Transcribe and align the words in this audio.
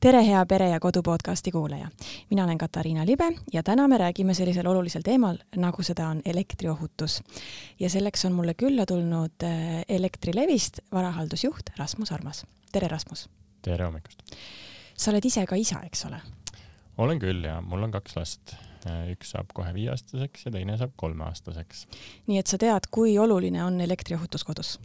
tere, 0.00 0.22
hea 0.26 0.46
Pere 0.46 0.68
ja 0.68 0.80
Kodu 0.80 1.02
podcasti 1.02 1.50
kuulaja. 1.50 1.88
mina 2.30 2.44
olen 2.44 2.58
Katariina 2.58 3.06
Libe 3.06 3.32
ja 3.52 3.62
täna 3.62 3.88
me 3.88 3.98
räägime 3.98 4.34
sellisel 4.34 4.66
olulisel 4.66 5.02
teemal, 5.02 5.38
nagu 5.56 5.82
seda 5.82 6.08
on 6.08 6.20
elektriohutus. 6.24 7.22
ja 7.80 7.90
selleks 7.90 8.24
on 8.24 8.32
mulle 8.32 8.54
külla 8.54 8.86
tulnud 8.86 9.42
äh, 9.42 9.84
Elektrilevist 9.88 10.80
varahaldusjuht 10.92 11.70
Rasmus 11.78 12.12
Armas. 12.12 12.46
tere, 12.72 12.88
Rasmus! 12.88 13.28
tere 13.62 13.84
hommikust! 13.84 14.22
sa 14.96 15.10
oled 15.10 15.24
ise 15.24 15.46
ka 15.46 15.56
isa, 15.56 15.80
eks 15.82 16.04
ole? 16.06 16.20
olen 16.98 17.18
küll 17.18 17.44
ja 17.44 17.60
mul 17.60 17.82
on 17.82 17.90
kaks 17.90 18.16
last. 18.16 18.54
Äh, 18.86 19.10
üks 19.10 19.32
saab 19.34 19.50
kohe 19.54 19.74
viieaastaseks 19.74 20.46
ja 20.46 20.52
teine 20.54 20.76
saab 20.78 20.92
kolmeaastaseks. 20.96 21.86
nii 22.26 22.38
et 22.38 22.46
sa 22.46 22.58
tead, 22.58 22.86
kui 22.90 23.18
oluline 23.18 23.64
on 23.64 23.80
elektriohutus 23.80 24.44
kodus? 24.44 24.78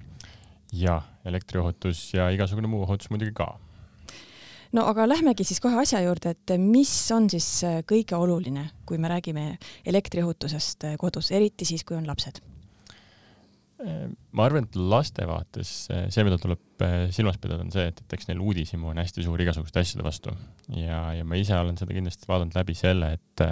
ja 0.74 1.02
elektriohutus 1.26 2.14
ja 2.14 2.30
igasugune 2.30 2.68
muu 2.68 2.82
ohutus 2.82 3.10
muidugi 3.10 3.32
ka 3.38 3.60
no 4.78 4.86
aga 4.90 5.06
lähmegi 5.10 5.46
siis 5.48 5.62
kohe 5.64 5.78
asja 5.82 6.02
juurde, 6.04 6.34
et 6.34 6.56
mis 6.62 6.92
on 7.16 7.30
siis 7.32 7.48
äh, 7.68 7.82
kõige 7.90 8.18
oluline, 8.20 8.70
kui 8.90 9.00
me 9.02 9.12
räägime 9.12 9.46
elektriohutusest 9.90 10.90
äh, 10.90 10.98
kodus, 11.02 11.32
eriti 11.36 11.68
siis, 11.70 11.86
kui 11.88 11.98
on 11.98 12.08
lapsed? 12.10 12.42
Äh, 13.84 14.08
ma 14.32 14.48
arvan, 14.48 14.68
et 14.68 14.78
laste 14.80 15.28
vaates 15.30 15.74
see, 15.88 16.26
mida 16.26 16.40
tuleb 16.42 16.86
silmas 17.16 17.40
pidada, 17.42 17.64
on 17.66 17.72
see, 17.74 17.86
et, 17.92 18.02
et 18.04 18.18
eks 18.18 18.28
neil 18.30 18.42
uudishimu 18.44 18.90
on 18.92 19.00
hästi 19.00 19.24
suur 19.24 19.40
igasuguste 19.40 19.84
asjade 19.84 20.06
vastu 20.06 20.34
ja, 20.76 21.06
ja 21.16 21.24
ma 21.28 21.40
ise 21.40 21.56
olen 21.56 21.78
seda 21.80 21.96
kindlasti 21.96 22.28
vaadanud 22.28 22.58
läbi 22.58 22.76
selle, 22.76 23.14
et, 23.16 23.44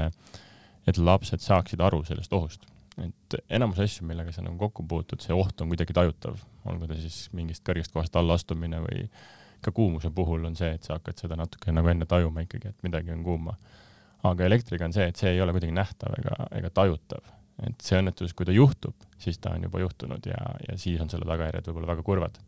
et 0.90 1.00
lapsed 1.00 1.44
saaksid 1.44 1.84
aru 1.86 2.02
sellest 2.08 2.34
ohust. 2.36 2.66
et 3.00 3.38
enamus 3.48 3.80
asju, 3.86 4.08
millega 4.10 4.34
sa 4.36 4.44
nagu 4.44 4.58
kokku 4.60 4.84
puutud, 4.90 5.22
see 5.24 5.36
oht 5.36 5.62
on 5.64 5.72
kuidagi 5.72 5.96
tajutav, 5.96 6.42
olgu 6.68 6.90
ta 6.90 6.98
siis 7.00 7.30
mingist 7.38 7.64
kõrgest 7.68 7.94
kohast 7.94 8.18
alla 8.20 8.36
astumine 8.40 8.82
või 8.84 9.06
ka 9.66 9.74
kuumuse 9.76 10.12
puhul 10.16 10.46
on 10.50 10.56
see, 10.58 10.72
et 10.76 10.88
sa 10.88 10.98
hakkad 10.98 11.22
seda 11.24 11.38
natuke 11.40 11.74
nagu 11.74 11.90
enne 11.92 12.08
tajuma 12.10 12.46
ikkagi, 12.46 12.74
et 12.74 12.88
midagi 12.88 13.14
on 13.16 13.24
kuuma. 13.26 13.58
aga 14.24 14.46
elektriga 14.46 14.86
on 14.86 14.94
see, 14.94 15.08
et 15.10 15.18
see 15.18 15.32
ei 15.34 15.42
ole 15.42 15.54
kuidagi 15.56 15.74
nähtav 15.74 16.14
ega, 16.20 16.36
ega 16.60 16.70
tajutav. 16.70 17.26
et 17.68 17.84
see 17.84 18.00
õnnetus, 18.00 18.34
kui 18.34 18.46
ta 18.46 18.54
juhtub, 18.56 18.96
siis 19.22 19.38
ta 19.42 19.52
on 19.56 19.68
juba 19.68 19.82
juhtunud 19.84 20.26
ja, 20.26 20.40
ja 20.68 20.78
siis 20.82 21.02
on 21.02 21.10
selle 21.10 21.28
tagajärjed 21.30 21.68
võib-olla 21.70 21.92
väga 21.94 22.06
kurvad. 22.06 22.40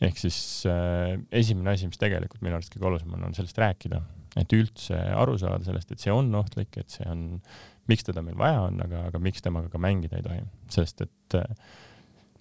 ehk 0.00 0.18
siis 0.20 0.38
äh, 0.68 1.14
esimene 1.32 1.76
asi, 1.76 1.88
mis 1.88 2.00
tegelikult 2.00 2.42
minu 2.42 2.58
arust 2.58 2.74
kõige 2.74 2.90
olulisem 2.90 3.14
on, 3.16 3.28
on 3.30 3.36
sellest 3.36 3.58
rääkida, 3.58 4.02
et 4.40 4.52
üldse 4.52 4.98
aru 5.14 5.38
saada 5.38 5.64
sellest, 5.64 5.92
et 5.92 6.02
see 6.02 6.12
on 6.12 6.34
ohtlik, 6.34 6.76
et 6.76 6.90
see 6.90 7.06
on, 7.08 7.40
miks 7.88 8.04
teda 8.04 8.22
meil 8.24 8.36
vaja 8.40 8.66
on, 8.68 8.80
aga, 8.84 9.06
aga 9.10 9.20
miks 9.22 9.44
temaga 9.44 9.70
ka 9.72 9.80
mängida 9.80 10.18
ei 10.18 10.26
tohi, 10.26 10.44
sest 10.72 11.04
et 11.06 11.38
äh, 11.38 11.66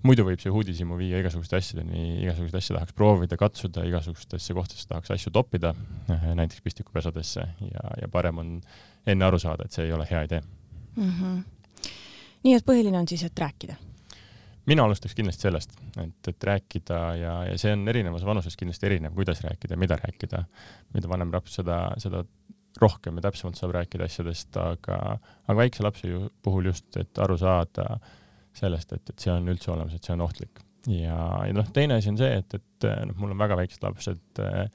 muidu 0.07 0.25
võib 0.27 0.41
see 0.41 0.51
uudishimu 0.51 0.97
viia 0.99 1.21
igasuguste 1.21 1.57
asjadeni, 1.59 2.03
igasuguseid 2.25 2.59
asju 2.59 2.75
tahaks 2.77 2.95
proovida, 2.97 3.37
katsuda, 3.39 3.85
igasugustesse 3.87 4.55
kohtadesse 4.55 4.89
tahaks 4.89 5.13
asju 5.15 5.31
toppida, 5.35 5.73
eh, 6.11 6.27
näiteks 6.39 6.63
pistikupesadesse 6.65 7.45
ja, 7.69 7.87
ja 8.01 8.11
parem 8.11 8.43
on 8.43 8.53
enne 9.07 9.27
aru 9.27 9.39
saada, 9.41 9.67
et 9.67 9.75
see 9.75 9.87
ei 9.87 9.95
ole 9.95 10.07
hea 10.09 10.23
idee 10.27 10.41
mm. 10.43 11.09
-hmm. 11.09 11.89
nii 12.43 12.55
et 12.59 12.67
põhiline 12.67 12.99
on 12.99 13.07
siis, 13.07 13.23
et 13.23 13.39
rääkida? 13.39 13.75
mina 14.65 14.83
alustaks 14.83 15.15
kindlasti 15.15 15.47
sellest, 15.47 15.75
et, 15.97 16.27
et 16.27 16.43
rääkida 16.43 16.99
ja, 17.19 17.33
ja 17.51 17.57
see 17.57 17.73
on 17.73 17.87
erinevas 17.87 18.25
vanuses 18.25 18.57
kindlasti 18.57 18.85
erinev, 18.91 19.13
kuidas 19.13 19.43
rääkida, 19.43 19.77
mida 19.77 19.97
rääkida. 19.99 20.43
mida 20.93 21.09
vanem 21.09 21.31
laps, 21.33 21.55
seda, 21.55 21.91
seda 21.97 22.23
rohkem 22.81 23.15
ja 23.15 23.21
täpsemalt 23.21 23.55
saab 23.55 23.71
rääkida 23.71 24.03
asjadest, 24.03 24.57
aga, 24.57 25.19
aga 25.47 25.57
väikse 25.57 25.83
lapse 25.83 26.07
ju, 26.07 26.29
puhul 26.43 26.65
just, 26.65 26.97
et 26.97 27.19
aru 27.19 27.37
saada 27.37 27.87
äh, 27.93 28.22
sellest, 28.57 28.95
et, 28.95 29.09
et 29.09 29.25
see 29.25 29.33
on 29.33 29.47
üldse 29.53 29.71
olemas, 29.73 29.95
et 29.95 30.05
see 30.05 30.15
on 30.15 30.25
ohtlik. 30.25 30.63
ja, 30.89 31.17
ja 31.47 31.55
noh, 31.55 31.69
teine 31.75 31.99
asi 31.99 32.11
on 32.11 32.19
see, 32.19 32.29
et, 32.41 32.59
et 32.59 32.89
noh, 33.07 33.15
mul 33.21 33.35
on 33.35 33.39
väga 33.39 33.57
väiksed 33.59 33.85
lapsed 33.85 34.43
eh,, 34.43 34.65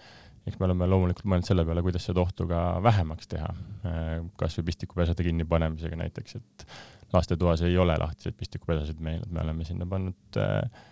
eks 0.48 0.56
me 0.56 0.64
oleme 0.64 0.86
loomulikult 0.88 1.28
mõelnud 1.28 1.44
selle 1.44 1.64
peale, 1.68 1.82
kuidas 1.84 2.06
seda 2.08 2.22
ohtu 2.22 2.46
ka 2.48 2.62
vähemaks 2.84 3.28
teha 3.30 3.48
eh,, 3.52 4.14
kasvõi 4.40 4.68
pistikupesade 4.70 5.26
kinnipanemisega 5.26 5.98
näiteks, 6.00 6.38
et 6.40 6.68
lastetoas 7.12 7.62
ei 7.66 7.76
ole 7.80 7.96
lahtiseid 8.00 8.36
pistikupesasid 8.38 9.00
meil, 9.04 9.20
et 9.24 9.32
me 9.32 9.44
oleme 9.44 9.66
sinna 9.68 9.88
pannud 9.88 10.40
eh, 10.40 10.86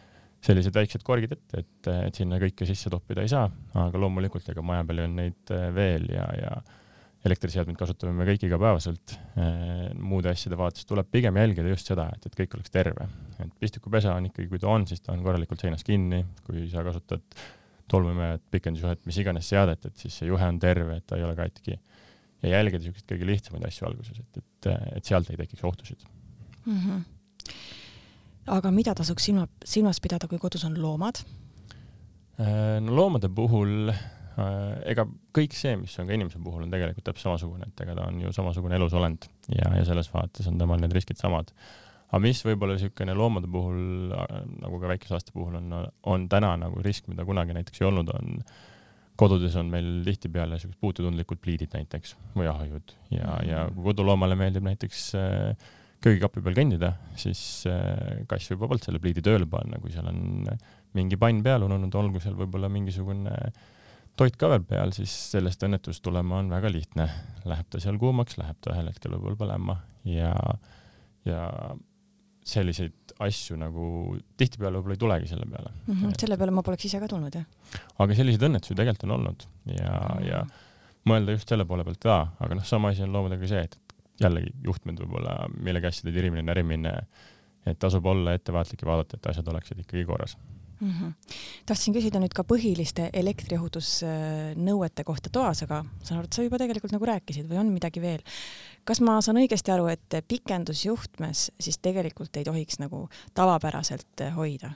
sellised 0.46 0.74
väiksed 0.76 1.04
korgid 1.06 1.32
ette, 1.36 1.62
et, 1.62 1.90
et 2.06 2.18
sinna 2.18 2.38
kõike 2.42 2.68
sisse 2.68 2.92
toppida 2.92 3.24
ei 3.24 3.32
saa, 3.32 3.48
aga 3.82 4.00
loomulikult 4.00 4.48
ega 4.52 4.64
maja 4.64 4.84
peal 4.88 5.06
on 5.06 5.16
neid 5.22 5.54
eh, 5.54 5.68
veel 5.76 6.10
ja, 6.12 6.26
ja 6.40 6.56
elektriseadmeid 7.26 7.78
kasutame 7.78 8.14
me 8.16 8.26
kõik 8.28 8.46
igapäevaselt. 8.48 9.16
Äh, 9.40 9.90
muude 9.98 10.30
asjade 10.32 10.58
vaates 10.58 10.86
tuleb 10.88 11.08
pigem 11.12 11.36
jälgida 11.40 11.72
just 11.72 11.90
seda, 11.90 12.08
et, 12.14 12.26
et 12.28 12.38
kõik 12.40 12.56
oleks 12.58 12.72
terve. 12.74 13.08
et 13.42 13.52
pistikupesa 13.60 14.14
on 14.16 14.30
ikkagi, 14.30 14.48
kui 14.50 14.62
ta 14.62 14.70
on, 14.72 14.86
siis 14.88 15.02
ta 15.04 15.12
on 15.12 15.22
korralikult 15.24 15.62
seinas 15.62 15.84
kinni, 15.86 16.22
kui 16.46 16.66
sa 16.72 16.84
kasutad 16.86 17.24
tolmuimejat, 17.90 18.42
pikendusjuhet, 18.50 19.04
mis 19.06 19.18
iganes 19.22 19.48
seadet, 19.48 19.86
et 19.86 20.04
siis 20.04 20.14
see 20.20 20.30
juhe 20.30 20.48
on 20.50 20.58
terve, 20.62 20.98
et 20.98 21.06
ta 21.06 21.18
ei 21.18 21.24
ole 21.26 21.36
katki. 21.38 21.78
ja 22.42 22.50
jälgida 22.58 22.82
niisuguseid 22.82 23.08
kõige 23.10 23.26
lihtsamaid 23.26 23.64
asju 23.66 23.86
alguses, 23.88 24.18
et, 24.20 24.42
et, 24.42 24.68
et 24.98 25.08
sealt 25.08 25.30
ei 25.32 25.38
tekiks 25.40 25.64
ohtusid 25.64 26.02
mm. 26.66 26.80
-hmm. 26.82 27.54
aga 28.58 28.70
mida 28.70 28.94
tasuks 28.94 29.24
silma, 29.24 29.46
silmas 29.64 30.00
pidada, 30.00 30.28
kui 30.28 30.38
kodus 30.38 30.64
on 30.64 30.76
loomad? 30.82 31.22
Äh, 32.40 32.80
no 32.80 32.96
loomade 32.96 33.28
puhul 33.28 33.90
ega 34.36 35.06
kõik 35.36 35.56
see, 35.56 35.72
mis 35.80 35.94
on 36.00 36.08
ka 36.08 36.16
inimese 36.16 36.40
puhul, 36.44 36.66
on 36.66 36.72
tegelikult 36.72 37.06
täpselt 37.08 37.30
samasugune, 37.30 37.70
et 37.70 37.82
ega 37.86 37.96
ta 37.96 38.06
on 38.10 38.20
ju 38.20 38.32
samasugune 38.36 38.76
elusolend 38.76 39.28
ja, 39.48 39.70
ja 39.78 39.82
selles 39.88 40.10
vaates 40.12 40.48
on 40.50 40.58
temal 40.60 40.80
need 40.82 40.92
riskid 40.92 41.20
samad. 41.20 41.52
aga 42.10 42.20
mis 42.22 42.42
võib-olla 42.44 42.76
niisugune 42.76 43.14
loomade 43.16 43.48
puhul, 43.52 44.12
äh, 44.12 44.34
nagu 44.60 44.80
ka 44.82 44.90
väikeslaste 44.92 45.32
puhul 45.32 45.56
on, 45.60 45.76
on 46.12 46.26
täna 46.32 46.52
nagu 46.60 46.82
risk, 46.84 47.08
mida 47.08 47.24
kunagi 47.24 47.56
näiteks 47.56 47.80
ei 47.80 47.88
olnud, 47.88 48.12
on 48.12 48.42
kodudes 49.16 49.56
on 49.56 49.70
meil 49.72 49.88
tihtipeale 50.04 50.58
niisugused 50.58 50.82
puututundlikud 50.84 51.40
pliidid 51.40 51.72
näiteks 51.72 52.12
või 52.36 52.50
ahjud 52.52 52.92
ja 53.14 53.38
ja 53.46 53.62
kui 53.72 53.88
koduloomale 53.88 54.36
meeldib 54.36 54.68
näiteks 54.68 55.06
äh, 55.16 55.70
köögikapi 56.04 56.42
peal 56.44 56.58
kõndida, 56.58 56.90
siis 57.18 57.40
kass 58.28 58.52
võib 58.52 58.66
vabalt 58.66 58.84
selle 58.84 59.00
pliidi 59.00 59.24
tööle 59.24 59.48
panna, 59.48 59.80
kui 59.80 59.90
seal 59.90 60.06
on 60.10 60.44
mingi 60.94 61.16
pann 61.16 61.40
peal 61.42 61.64
ununenud, 61.64 61.96
olgu 61.98 62.20
seal 62.20 62.36
võib-olla 62.36 62.68
mingisugune 62.70 63.32
äh, 63.32 63.72
toit 64.16 64.36
ka 64.40 64.48
veel 64.52 64.64
peal, 64.68 64.92
siis 64.96 65.12
sellest 65.32 65.62
õnnetust 65.66 66.02
tulema 66.04 66.40
on 66.40 66.48
väga 66.52 66.70
lihtne. 66.72 67.08
Läheb 67.48 67.68
ta 67.70 67.80
seal 67.82 67.98
kuumaks, 68.00 68.38
läheb 68.40 68.58
ta 68.64 68.72
ühel 68.74 68.88
hetkel 68.90 69.14
võib-olla 69.16 69.38
põlema 69.42 69.76
ja, 70.08 70.32
ja 71.28 71.42
selliseid 72.46 73.16
asju 73.26 73.56
nagu 73.58 73.88
tihtipeale 74.38 74.78
võib-olla 74.78 74.96
ei 74.96 75.02
tulegi 75.02 75.30
selle 75.30 75.48
peale 75.50 75.72
mm. 75.72 75.94
-hmm, 75.94 76.14
selle 76.20 76.36
peale 76.38 76.54
ma 76.54 76.62
poleks 76.66 76.86
ise 76.86 77.00
ka 77.02 77.08
tulnud, 77.10 77.34
jah. 77.34 77.80
aga 77.98 78.18
selliseid 78.18 78.46
õnnetusi 78.48 78.76
tegelikult 78.76 79.06
on 79.08 79.14
olnud 79.16 79.46
ja 79.72 79.94
mm, 79.96 80.12
-hmm. 80.12 80.26
ja 80.28 80.44
mõelda 81.10 81.34
just 81.34 81.50
selle 81.50 81.66
poole 81.66 81.84
pealt 81.86 82.02
ka, 82.02 82.18
aga 82.38 82.58
noh, 82.58 82.66
sama 82.66 82.92
asi 82.94 83.02
on 83.06 83.14
loomadega 83.14 83.50
see, 83.50 83.62
et 83.66 83.78
jällegi 84.22 84.52
juhtmed 84.64 85.00
võib-olla 85.02 85.34
millegi 85.58 85.90
asjade 85.90 86.14
tirimine, 86.14 86.42
närimine, 86.46 86.92
et 87.66 87.78
tasub 87.78 88.06
olla 88.06 88.36
ettevaatlik 88.36 88.82
ja 88.82 88.88
vaadata, 88.92 89.18
et 89.18 89.26
asjad 89.32 89.48
oleksid 89.52 89.82
ikkagi 89.82 90.06
korras 90.08 90.36
mm. 90.80 90.90
-hmm. 90.90 91.12
tahtsin 91.66 91.94
küsida 91.94 92.20
nüüd 92.22 92.34
ka 92.36 92.44
põhiliste 92.44 93.10
elektriohutusnõuete 93.12 95.04
kohta 95.04 95.32
toas, 95.32 95.62
aga 95.62 95.84
saan 96.02 96.20
aru, 96.20 96.30
et 96.30 96.38
sa 96.38 96.46
juba 96.46 96.60
tegelikult 96.62 96.92
nagu 96.94 97.08
rääkisid 97.12 97.48
või 97.50 97.60
on 97.62 97.72
midagi 97.74 98.00
veel. 98.00 98.22
kas 98.84 99.00
ma 99.00 99.20
saan 99.20 99.40
õigesti 99.42 99.72
aru, 99.72 99.88
et 99.92 100.20
pikendusjuhtmes 100.28 101.50
siis 101.60 101.78
tegelikult 101.78 102.36
ei 102.36 102.44
tohiks 102.44 102.78
nagu 102.78 103.08
tavapäraselt 103.34 104.28
hoida 104.36 104.74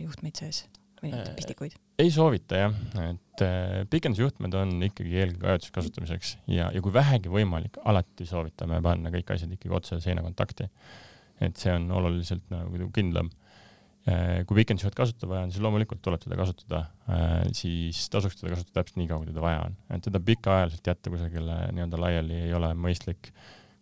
juhtmeid 0.00 0.36
sees 0.36 0.64
või 1.04 1.12
neid 1.12 1.30
äh, 1.30 1.36
pistikuid? 1.38 1.76
ei 2.00 2.10
soovita 2.10 2.60
jah, 2.64 2.76
et 3.04 3.44
äh, 3.44 3.84
pikendusjuhtmed 3.90 4.56
on 4.58 4.74
ikkagi 4.88 5.18
eelkõige 5.22 5.52
ajutiseks 5.52 5.76
kasutamiseks 5.78 6.34
ja, 6.50 6.70
ja 6.74 6.82
kui 6.84 6.92
vähegi 6.94 7.32
võimalik, 7.32 7.78
alati 7.84 8.26
soovitame 8.28 8.80
panna 8.84 9.12
kõik 9.14 9.34
asjad 9.36 9.52
ikkagi 9.54 9.76
otse 9.76 10.00
seina 10.02 10.24
kontakti. 10.24 10.68
et 11.42 11.56
see 11.60 11.72
on 11.74 11.90
oluliselt 11.90 12.44
nagu 12.52 12.90
kindlam 12.94 13.30
Äh, 14.04 14.42
kui 14.44 14.58
pikendusjuhet 14.58 14.92
kasutada 14.98 15.30
vaja 15.30 15.46
on, 15.46 15.52
siis 15.54 15.64
loomulikult 15.64 16.02
tuleb 16.04 16.20
teda 16.20 16.36
kasutada, 16.36 16.80
äh, 17.08 17.46
siis 17.56 18.02
tasuks 18.12 18.36
teda 18.36 18.52
kasutada 18.52 18.82
täpselt 18.82 18.98
nii 19.00 19.08
kaua, 19.08 19.22
kui 19.22 19.30
teda 19.30 19.40
vaja 19.40 19.62
on. 19.64 19.78
et 19.96 20.04
teda 20.04 20.20
pikaajaliselt 20.20 20.90
jätta 20.90 21.12
kusagile 21.14 21.56
nii-öelda 21.72 22.00
laiali 22.02 22.42
ei 22.42 22.52
ole 22.52 22.74
mõistlik. 22.76 23.32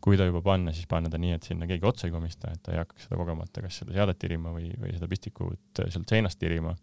kui 0.02 0.16
ta 0.19 0.26
juba 0.26 0.40
panna, 0.42 0.72
siis 0.74 0.86
panna 0.90 1.10
ta 1.10 1.19
nii, 1.19 1.34
et 1.38 1.44
sinna 1.46 1.66
keegi 1.70 1.86
otsa 1.86 2.08
ei 2.08 2.14
komista, 2.14 2.50
et 2.54 2.62
ta 2.62 2.72
ei 2.72 2.80
hakkaks 2.80 3.04
seda 3.06 3.19
kogemata 3.19 3.62
kas 3.62 3.76
seda 3.82 3.94
seadet 3.94 4.19
tirima 4.19 4.50
või, 4.54 4.70
või 4.78 4.94
seda 4.94 5.10
pistikut 5.10 5.82
sealt 5.90 6.14
seinast 6.14 6.38
tirima. 6.38 6.76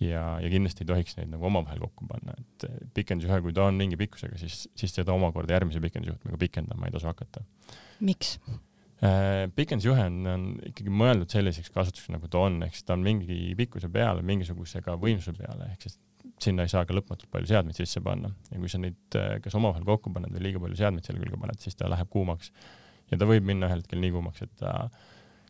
ja, 0.00 0.24
ja 0.44 0.52
kindlasti 0.52 0.84
ei 0.84 0.92
tohiks 0.92 1.16
neid 1.16 1.32
nagu 1.32 1.48
omavahel 1.48 1.80
kokku 1.80 2.12
panna, 2.12 2.36
et 2.36 2.92
pikendusjuhe, 2.92 3.40
kui 3.40 3.56
ta 3.56 3.70
on 3.72 3.80
mingi 3.80 3.96
pikkusega, 4.00 4.36
siis, 4.36 4.66
siis 4.76 5.00
seda 5.00 5.16
omakorda 5.16 5.56
järgmise 5.56 5.80
pikendusjuhtmega 5.80 6.44
pikendama 6.44 6.88
ei 6.88 6.92
tasu 6.92 7.08
hakata. 7.08 7.44
miks? 8.00 8.36
Äh, 9.00 9.46
pikendusjuhe 9.56 10.02
on, 10.10 10.16
on 10.28 10.42
ikkagi 10.68 10.92
mõeldud 10.92 11.32
selliseks 11.32 11.72
kasutuseks, 11.72 12.10
nagu 12.12 12.28
ta 12.28 12.42
on, 12.44 12.58
ehk 12.66 12.74
siis 12.76 12.84
ta 12.84 12.92
on 12.98 13.04
mingi 13.04 13.54
pikkuse 13.56 13.88
peale, 13.92 14.20
mingisuguse 14.26 14.82
ka 14.84 14.98
võimsuse 15.00 15.32
peale, 15.38 15.70
ehk 15.72 15.86
siis 15.86 15.96
sinna 16.40 16.66
ei 16.66 16.72
saa 16.72 16.84
ka 16.84 16.92
lõpmatult 16.92 17.30
palju 17.32 17.48
seadmeid 17.48 17.78
sisse 17.80 18.02
panna 18.04 18.28
ja 18.50 18.60
kui 18.60 18.68
sa 18.68 18.80
neid 18.82 19.16
äh, 19.16 19.38
kas 19.40 19.56
omavahel 19.56 19.86
kokku 19.88 20.12
paned 20.12 20.34
või 20.34 20.44
liiga 20.44 20.60
palju 20.60 20.76
seadmeid 20.82 21.08
selle 21.08 21.22
külge 21.22 21.40
paned, 21.40 21.62
siis 21.64 21.80
ta 21.80 21.88
läheb 21.88 22.12
kuumaks. 22.12 22.52
ja 23.08 23.16
ta 23.16 23.28
võib 23.28 23.48
minna 23.48 23.70
ühel 23.70 23.80
hetkel 23.80 24.04
nii 24.04 24.12
kuumaks, 24.18 24.44
et 24.44 24.52
ta 24.60 24.74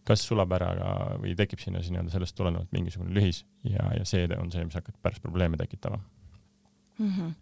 kas 0.06 0.23
sulab 0.31 0.55
ära 0.55 0.70
ka 0.79 0.94
või 1.26 1.35
tekib 1.43 1.58
sinna 1.58 1.82
siis 1.82 1.91
nii-öelda 1.91 2.14
sellest 2.14 2.38
tulenevalt 2.38 2.70
mingisugune 2.73 3.19
lühis 3.19 3.44
ja, 3.67 3.91
ja 3.99 4.06
see 4.06 4.31
on 4.38 4.55
see, 4.55 4.62
mis 4.67 4.79
hakkab 4.79 4.94
pärast 5.02 5.26
probleeme 5.26 5.58
tekitama 5.58 5.99
mm. 5.99 7.12
-hmm. 7.19 7.35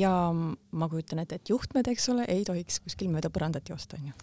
ja 0.00 0.16
ma 0.32 0.88
kujutan 0.88 1.20
ette, 1.20 1.36
et 1.36 1.52
juhtmed, 1.52 1.92
eks 1.92 2.08
ole, 2.08 2.24
ei 2.24 2.44
tohiks 2.48 2.80
kuskil 2.80 3.12
mööda 3.12 3.28
põrandat 3.28 3.68
joosta, 3.68 4.00
onju? 4.00 4.16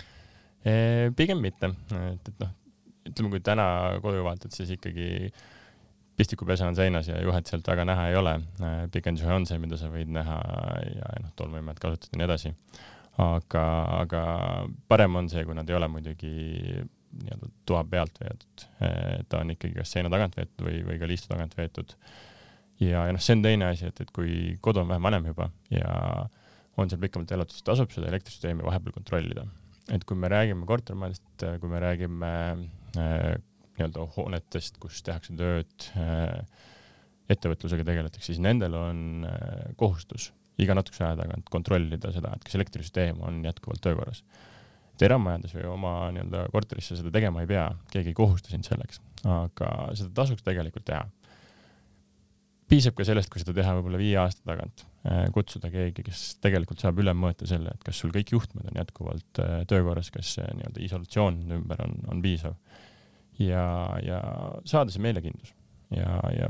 Pigem 1.18 1.44
mitte, 1.44 1.72
et, 2.12 2.31
et 2.31 2.42
noh, 2.44 2.56
ütleme, 3.08 3.31
kui 3.31 3.44
täna 3.44 3.68
koju 4.04 4.25
vaatad, 4.25 4.54
siis 4.56 4.74
ikkagi 4.75 5.30
pistikupesa 6.18 6.68
on 6.68 6.75
seinas 6.75 7.08
ja 7.12 7.19
juhet 7.22 7.50
sealt 7.50 7.68
väga 7.69 7.86
näha 7.86 8.08
ei 8.10 8.16
ole. 8.18 8.34
pikendusjuhe 8.92 9.34
on 9.34 9.46
see, 9.46 9.60
mida 9.62 9.78
sa 9.78 9.90
võid 9.94 10.10
näha 10.14 10.38
ja 10.90 11.12
noh, 11.22 11.34
tolmuimet 11.38 11.80
kasutada 11.80 12.16
ja 12.16 12.22
nii 12.22 12.28
edasi. 12.28 12.54
aga, 13.22 13.66
aga 14.02 14.24
parem 14.88 15.16
on 15.22 15.30
see, 15.30 15.46
kui 15.46 15.56
nad 15.58 15.69
ei 15.69 15.78
ole 15.78 15.88
muidugi 15.90 16.31
nii-öelda 17.18 17.52
toa 17.66 17.84
pealt 17.90 18.20
veetud, 18.22 18.66
ta 19.30 19.40
on 19.42 19.54
ikkagi 19.54 19.78
kas 19.80 19.94
seina 19.94 20.10
tagant 20.13 20.36
veetud 20.38 20.66
või, 20.66 20.81
või 20.86 20.98
ka 21.02 21.10
liistu 21.10 21.31
tagant 21.31 21.56
veetud. 21.58 21.94
ja, 22.81 23.06
ja 23.08 23.13
noh, 23.13 23.22
see 23.22 23.38
on 23.38 23.46
teine 23.46 23.72
asi, 23.72 23.90
et, 23.90 24.02
et 24.02 24.12
kui 24.13 24.58
kodu 24.62 24.84
on 24.84 24.92
vähe 24.92 25.02
vanem 25.02 25.30
juba 25.31 25.50
ja 25.74 25.94
on 26.78 26.90
seal 26.90 27.02
pikemalt 27.02 27.31
elatud, 27.34 27.56
siis 27.56 27.66
tasub 27.66 27.94
seda 27.94 28.10
elektrisüsteemi 28.12 28.66
vahepeal 28.66 28.94
kontrollida. 29.00 29.48
Et 29.94 30.04
kui 30.07 30.18
me 30.19 30.31
räägime 30.31 30.68
kortermajadest, 30.69 31.45
kui 31.62 31.72
me 31.72 31.84
räägime 31.84 32.31
äh, 32.98 33.38
nii-öelda 33.78 34.07
hoonetest, 34.16 34.80
kus 34.81 35.04
tehakse 35.06 35.36
tööd 35.38 35.89
äh,, 36.00 36.42
ettevõtlusega 37.31 37.86
tegeletakse, 37.88 38.31
siis 38.31 38.44
nendel 38.44 38.75
on 38.80 39.28
äh, 39.28 39.72
kohustus 39.80 40.31
iga 40.57 40.74
natukese 40.74 41.06
aja 41.06 41.19
tagant 41.19 41.50
kontrollida 41.54 42.10
seda, 42.16 42.34
et 42.34 42.45
kas 42.48 42.57
elektrisüsteem 42.57 43.19
on 43.24 43.44
jätkuvalt 43.45 43.84
töökorras 43.84 44.24
et 44.98 45.06
eramajades 45.06 45.54
või 45.54 45.68
oma 45.69 45.94
nii-öelda 46.13 46.48
korterisse 46.54 46.98
seda 46.98 47.12
tegema 47.13 47.44
ei 47.44 47.50
pea, 47.50 47.68
keegi 47.94 48.12
ei 48.12 48.18
kohusta 48.18 48.50
sind 48.50 48.66
selleks, 48.66 49.00
aga 49.30 49.69
seda 49.98 50.10
tasuks 50.18 50.45
tegelikult 50.45 50.88
teha. 50.89 51.04
Piisab 52.68 52.98
ka 52.98 53.06
sellest, 53.08 53.31
kui 53.31 53.42
seda 53.42 53.56
teha 53.56 53.75
võib-olla 53.78 54.00
viie 54.02 54.18
aasta 54.22 54.44
tagant, 54.48 54.84
äh, 55.08 55.25
kutsuda 55.36 55.72
keegi, 55.74 56.04
kes 56.08 56.24
tegelikult 56.44 56.84
saab 56.84 57.00
üle 57.04 57.14
mõõta 57.18 57.48
selle, 57.50 57.74
et 57.74 57.86
kas 57.86 58.02
sul 58.04 58.12
kõik 58.16 58.34
juhtmed 58.36 58.68
on 58.72 58.81
jätkuvalt 58.81 59.42
äh, 59.44 59.60
töökorras, 59.72 60.12
kas 60.14 60.36
see 60.38 60.48
nii-öelda 60.60 60.84
isolatsioon 60.88 61.40
ümber 61.60 61.86
on, 61.86 61.96
on 62.12 62.24
piisav. 62.24 62.58
ja, 63.40 63.64
ja 64.04 64.19
saada 64.66 64.92
see 64.92 65.04
meelekindlus 65.06 65.54
ja, 65.94 66.18
ja 66.34 66.50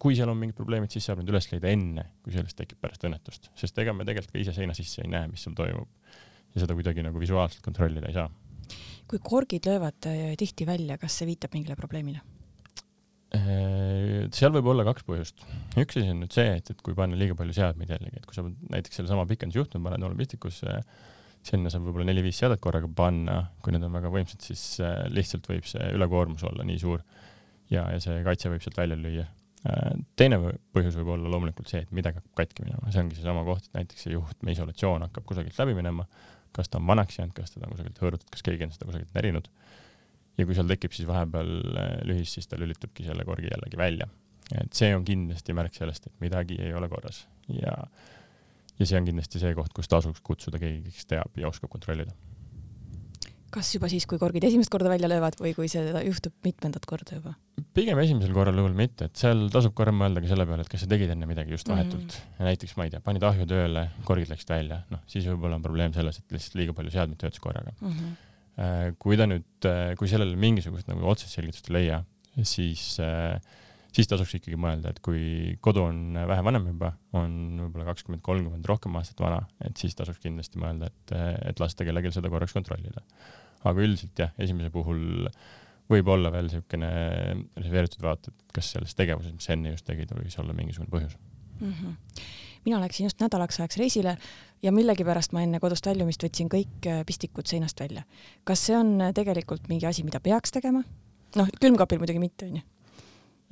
kui 0.00 0.16
seal 0.16 0.32
on 0.32 0.38
mingid 0.40 0.56
probleemid, 0.56 0.92
siis 0.92 1.04
saab 1.08 1.20
need 1.20 1.32
üles 1.32 1.50
leida 1.50 1.68
enne, 1.74 2.06
kui 2.24 2.32
sellest 2.32 2.56
tekib 2.56 2.80
pärast 2.80 3.04
õnnetust, 3.04 3.50
sest 3.58 3.80
ega 3.82 3.92
me 3.96 4.06
tegelikult 4.08 4.32
ka 4.36 4.40
ise 4.40 4.54
seina 4.56 4.76
sisse 4.76 5.04
ei 5.04 5.10
näe, 5.12 5.28
mis 5.28 5.44
seal 5.44 5.56
toimub 5.58 5.90
ja 6.54 6.64
seda 6.64 6.76
kuidagi 6.78 7.04
nagu 7.04 7.20
visuaalselt 7.20 7.62
kontrollida 7.64 8.08
ei 8.08 8.16
saa. 8.16 8.30
kui 9.10 9.20
korgid 9.22 9.66
löövad 9.66 10.06
äh, 10.08 10.36
tihti 10.38 10.66
välja, 10.66 10.96
kas 10.98 11.18
see 11.18 11.28
viitab 11.28 11.52
mingile 11.56 11.76
probleemile? 11.76 12.22
Äh, 13.30 14.26
seal 14.34 14.50
võib 14.56 14.72
olla 14.72 14.82
kaks 14.88 15.04
põhjust. 15.06 15.44
üks 15.78 16.00
asi 16.00 16.10
on 16.10 16.24
nüüd 16.24 16.34
see, 16.34 16.56
et, 16.58 16.72
et 16.72 16.80
kui 16.82 16.96
panna 16.98 17.18
liiga 17.18 17.36
palju 17.38 17.54
seadmeid 17.54 17.92
jällegi, 17.94 18.18
et 18.18 18.26
kui 18.26 18.34
sa 18.34 18.42
näiteks 18.44 18.98
sellesama 18.98 19.26
pikendusjuhtme 19.30 19.82
paned 19.84 20.06
olmistikusse, 20.08 20.78
sinna 21.46 21.70
saab 21.72 21.86
võib-olla 21.86 22.08
neli-viis 22.08 22.40
seadet 22.42 22.60
korraga 22.62 22.90
panna, 22.90 23.36
kui 23.62 23.72
need 23.72 23.86
on 23.86 23.94
väga 23.94 24.10
võimsad, 24.12 24.42
siis 24.42 24.64
äh, 24.82 25.04
lihtsalt 25.14 25.46
võib 25.50 25.68
see 25.70 25.92
ülekoormus 25.94 26.42
olla 26.50 26.66
nii 26.66 26.80
suur 26.82 27.04
ja, 27.70 27.86
ja 27.86 28.00
see 28.02 28.18
kaitse 28.26 28.50
võib 28.50 28.66
sealt 28.66 28.82
välja 28.82 28.98
lüüa. 28.98 29.28
teine 30.16 30.40
põhjus 30.74 30.94
võib 30.96 31.14
olla 31.14 31.30
loomulikult 31.30 31.68
see, 31.68 31.84
et 31.84 31.90
midagi 31.92 32.16
hakkab 32.16 32.42
katki 32.42 32.64
minema, 32.64 32.90
see 32.90 33.02
ongi 33.04 33.18
seesama 33.18 33.44
koht, 33.46 33.66
et 33.68 33.78
näiteks 33.78 34.06
see 34.06 34.14
juhtme 34.14 34.54
isolatsioon 34.56 35.04
hakkab 35.06 35.26
kusagilt 35.28 35.58
läbi 35.60 35.76
minema 35.76 36.06
kas 36.52 36.68
ta 36.68 36.78
on 36.78 36.86
vanaks 36.86 37.18
jäänud, 37.18 37.34
kas 37.34 37.54
teda 37.54 37.68
on 37.68 37.74
kusagilt 37.76 38.00
hõõrutud, 38.02 38.30
kas 38.32 38.42
keegi 38.46 38.66
on 38.66 38.74
seda 38.74 38.88
kusagilt 38.88 39.14
närinud. 39.14 39.48
Ja 40.40 40.48
kui 40.48 40.56
seal 40.56 40.70
tekib 40.70 40.96
siis 40.96 41.08
vahepeal 41.10 41.52
äh, 41.74 41.92
lühis, 42.08 42.32
siis 42.36 42.48
ta 42.50 42.58
lülitabki 42.60 43.06
selle 43.06 43.26
korgi 43.28 43.50
jällegi 43.50 43.80
välja. 43.80 44.08
et 44.50 44.72
see 44.74 44.94
on 44.96 45.04
kindlasti 45.06 45.54
märk 45.56 45.76
sellest, 45.76 46.08
et 46.10 46.24
midagi 46.24 46.58
ei 46.58 46.72
ole 46.74 46.88
korras 46.90 47.22
ja, 47.54 47.76
ja 48.80 48.88
see 48.88 48.98
on 48.98 49.06
kindlasti 49.06 49.42
see 49.42 49.54
koht, 49.54 49.74
kus 49.76 49.90
tasuks 49.90 50.24
kutsuda 50.26 50.58
keegi, 50.62 50.90
kes 50.90 51.06
teab 51.12 51.38
ja 51.38 51.52
oskab 51.52 51.70
kontrollida 51.70 52.16
kas 53.54 53.70
juba 53.74 53.90
siis, 53.90 54.06
kui 54.08 54.18
korgid 54.22 54.44
esimest 54.46 54.70
korda 54.72 54.90
välja 54.92 55.10
löövad 55.10 55.36
või 55.42 55.52
kui 55.56 55.68
see 55.70 55.82
juhtub 56.06 56.34
mitmendat 56.46 56.86
korda 56.88 57.18
juba? 57.18 57.34
pigem 57.76 57.98
esimesel 58.02 58.32
korral 58.34 58.56
juhul 58.58 58.74
mitte, 58.76 59.10
et 59.10 59.20
seal 59.20 59.44
tasub 59.52 59.74
korra 59.78 59.92
mõelda 59.94 60.22
ka 60.22 60.30
selle 60.30 60.46
peale, 60.48 60.64
et 60.64 60.70
kas 60.72 60.84
sa 60.84 60.88
tegid 60.90 61.12
enne 61.12 61.28
midagi 61.28 61.54
just 61.54 61.68
vahetult 61.70 62.02
mm. 62.06 62.24
-hmm. 62.38 62.48
näiteks 62.48 62.76
ma 62.78 62.86
ei 62.86 62.94
tea, 62.94 63.02
panid 63.04 63.26
ahju 63.26 63.46
tööle, 63.50 63.84
korgid 64.08 64.32
läksid 64.32 64.54
välja, 64.54 64.80
noh 64.90 65.02
siis 65.10 65.26
võib-olla 65.28 65.58
on 65.58 65.66
probleem 65.66 65.94
selles, 65.94 66.18
et 66.18 66.34
lihtsalt 66.34 66.58
liiga 66.58 66.74
palju 66.74 66.94
seadmeid 66.94 67.20
töötas 67.20 67.42
korraga 67.42 67.74
mm. 67.80 67.92
-hmm. 67.92 68.29
Kui 69.00 69.18
ta 69.20 69.26
nüüd, 69.30 69.48
äh, 69.68 69.94
kui 70.00 70.10
sellele 70.10 70.36
mingisugust 70.40 70.90
nagu 70.90 71.06
otsest 71.10 71.38
selgitust 71.38 71.70
ei 71.70 71.76
leia, 71.78 72.02
siis 72.46 72.94
äh, 73.02 73.36
siis 73.90 74.06
tasuks 74.06 74.36
ikkagi 74.36 74.58
mõelda, 74.60 74.92
et 74.92 75.00
kui 75.02 75.56
kodu 75.64 75.82
on 75.88 76.14
vähe 76.14 76.42
vanem 76.46 76.68
juba, 76.70 76.92
on 77.18 77.32
võib-olla 77.64 77.88
kakskümmend, 77.88 78.22
kolmkümmend 78.22 78.68
rohkem 78.70 78.94
aastat 79.00 79.18
vana, 79.22 79.40
et 79.66 79.80
siis 79.82 79.98
tasuks 79.98 80.22
kindlasti 80.22 80.62
mõelda, 80.62 80.92
et, 80.92 81.14
et 81.50 81.62
lasta 81.62 81.86
kellelgi 81.88 82.12
seda 82.14 82.30
korraks 82.30 82.54
kontrollida 82.54 83.02
aga 83.68 83.84
üldiselt 83.84 84.20
jah, 84.22 84.32
esimese 84.40 84.72
puhul 84.72 85.28
võib 85.90 86.10
olla 86.12 86.30
veel 86.32 86.46
niisugune 86.46 86.90
reserveeritud 87.58 88.04
vaat, 88.04 88.30
et 88.30 88.54
kas 88.56 88.70
selles 88.76 88.94
tegevuses, 88.96 89.34
mis 89.34 89.48
sa 89.48 89.56
enne 89.56 89.74
just 89.74 89.86
tegid, 89.88 90.12
võis 90.16 90.38
olla 90.40 90.54
mingisugune 90.56 90.92
põhjus 90.92 91.16
mm. 91.58 91.72
-hmm. 91.72 91.96
Mina 92.64 92.80
läksin 92.80 93.08
just 93.08 93.20
nädalaks 93.22 93.60
ajaks 93.60 93.78
reisile 93.80 94.16
ja 94.62 94.72
millegipärast 94.72 95.32
ma 95.36 95.44
enne 95.44 95.60
kodust 95.62 95.86
väljumist 95.88 96.24
võtsin 96.24 96.50
kõik 96.52 96.88
äh, 96.88 97.04
pistikud 97.08 97.48
seinast 97.48 97.80
välja. 97.80 98.04
kas 98.44 98.66
see 98.66 98.76
on 98.76 98.98
äh, 99.00 99.14
tegelikult 99.16 99.70
mingi 99.72 99.88
asi, 99.88 100.04
mida 100.06 100.20
peaks 100.20 100.52
tegema? 100.56 100.82
noh, 101.38 101.50
külmkapil 101.62 102.00
muidugi 102.02 102.22
mitte, 102.22 102.50
onju 102.50 102.62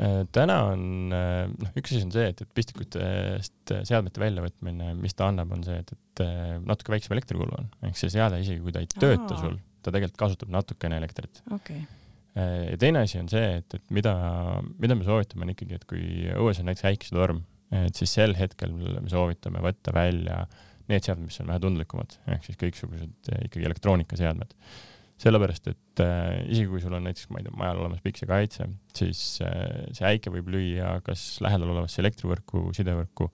äh, 0.05 0.19
täna 0.35 0.59
on, 0.73 0.83
noh, 1.13 1.73
üks 1.79 1.95
asi 1.95 2.05
on 2.07 2.15
see, 2.15 2.29
et, 2.33 2.43
et 2.45 2.55
pistikutest 2.55 3.75
seadmete 3.89 4.23
väljavõtmine, 4.23 4.93
mis 5.01 5.17
ta 5.17 5.31
annab, 5.33 5.55
on 5.57 5.65
see, 5.67 5.79
et, 5.85 5.95
et 5.95 6.25
natuke 6.67 6.95
väiksem 6.95 7.17
elektrikulu 7.17 7.57
on, 7.61 7.71
ehk 7.89 8.01
see 8.01 8.13
seade 8.13 8.41
isegi 8.43 8.65
kui 8.65 8.75
ta 8.75 8.85
ei 8.85 8.91
tööta 8.93 9.37
Aa. 9.37 9.45
sul, 9.45 9.61
ta 9.83 9.95
tegelikult 9.95 10.27
kasutab 10.27 10.53
natukene 10.53 11.01
elektrit 11.01 11.43
okay.. 11.55 11.87
Ja 12.39 12.77
teine 12.79 13.01
asi 13.03 13.17
on 13.19 13.27
see, 13.27 13.47
et, 13.59 13.75
et 13.75 13.89
mida, 13.91 14.13
mida 14.79 14.95
me 14.95 15.03
soovitame, 15.03 15.43
on 15.43 15.49
ikkagi, 15.57 15.75
et 15.75 15.87
kui 15.91 16.03
õues 16.37 16.61
on 16.61 16.69
näiteks 16.69 16.85
äikesetorm, 16.87 17.41
et 17.75 17.99
siis 17.99 18.13
sel 18.17 18.37
hetkel 18.39 18.73
me 18.75 19.09
soovitame 19.11 19.63
võtta 19.65 19.93
välja 19.95 20.45
need 20.89 21.05
seadmed, 21.05 21.29
mis 21.29 21.41
on 21.43 21.51
vähe 21.51 21.61
tundlikumad, 21.61 22.15
ehk 22.33 22.47
siis 22.47 22.57
kõiksugused 22.61 23.33
äh, 23.35 23.43
ikkagi 23.49 23.69
elektroonikaseadmed. 23.69 24.55
sellepärast, 25.19 25.67
et 25.67 26.01
äh, 26.01 26.45
isegi 26.47 26.69
kui 26.71 26.81
sul 26.81 26.95
on 26.95 27.03
näiteks, 27.05 27.27
ma 27.35 27.41
ei 27.41 27.49
tea, 27.49 27.57
majal 27.59 27.81
olemas 27.83 28.03
piksekaitse, 28.05 28.69
siis 28.97 29.23
äh, 29.45 29.89
see 29.93 30.07
äike 30.07 30.33
võib 30.33 30.49
lüüa 30.55 31.01
kas 31.05 31.41
lähedal 31.45 31.75
olevasse 31.75 32.01
elektrivõrku, 32.05 32.69
sidevõrku 32.77 33.27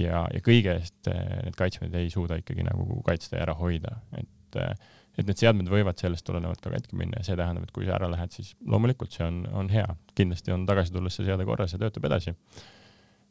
ja, 0.00 0.24
ja 0.32 0.40
kõige 0.44 0.78
eest 0.78 1.10
äh, 1.12 1.20
need 1.44 1.58
kaitsmed 1.58 1.94
ei 2.00 2.10
suuda 2.10 2.40
ikkagi 2.40 2.64
nagu 2.66 3.02
kaitsta 3.06 3.38
ja 3.38 3.44
ära 3.46 3.58
hoida, 3.60 4.00
et 4.16 4.58
äh, 4.58 4.74
et 5.18 5.26
need 5.28 5.40
seadmed 5.40 5.68
võivad 5.70 5.98
sellest 6.00 6.24
tulenevalt 6.26 6.62
ka 6.64 6.72
katki 6.72 6.96
minna 6.98 7.20
ja 7.20 7.26
see 7.26 7.38
tähendab, 7.38 7.66
et 7.66 7.72
kui 7.74 7.86
sa 7.86 7.96
ära 7.98 8.08
lähed, 8.12 8.32
siis 8.34 8.52
loomulikult 8.66 9.14
see 9.14 9.26
on, 9.26 9.42
on 9.56 9.70
hea, 9.72 9.86
kindlasti 10.16 10.54
on 10.54 10.66
tagasi 10.68 10.94
tulles 10.94 11.16
see 11.18 11.26
seade 11.26 11.46
korras 11.48 11.74
ja 11.74 11.80
töötab 11.82 12.06
edasi. 12.08 12.34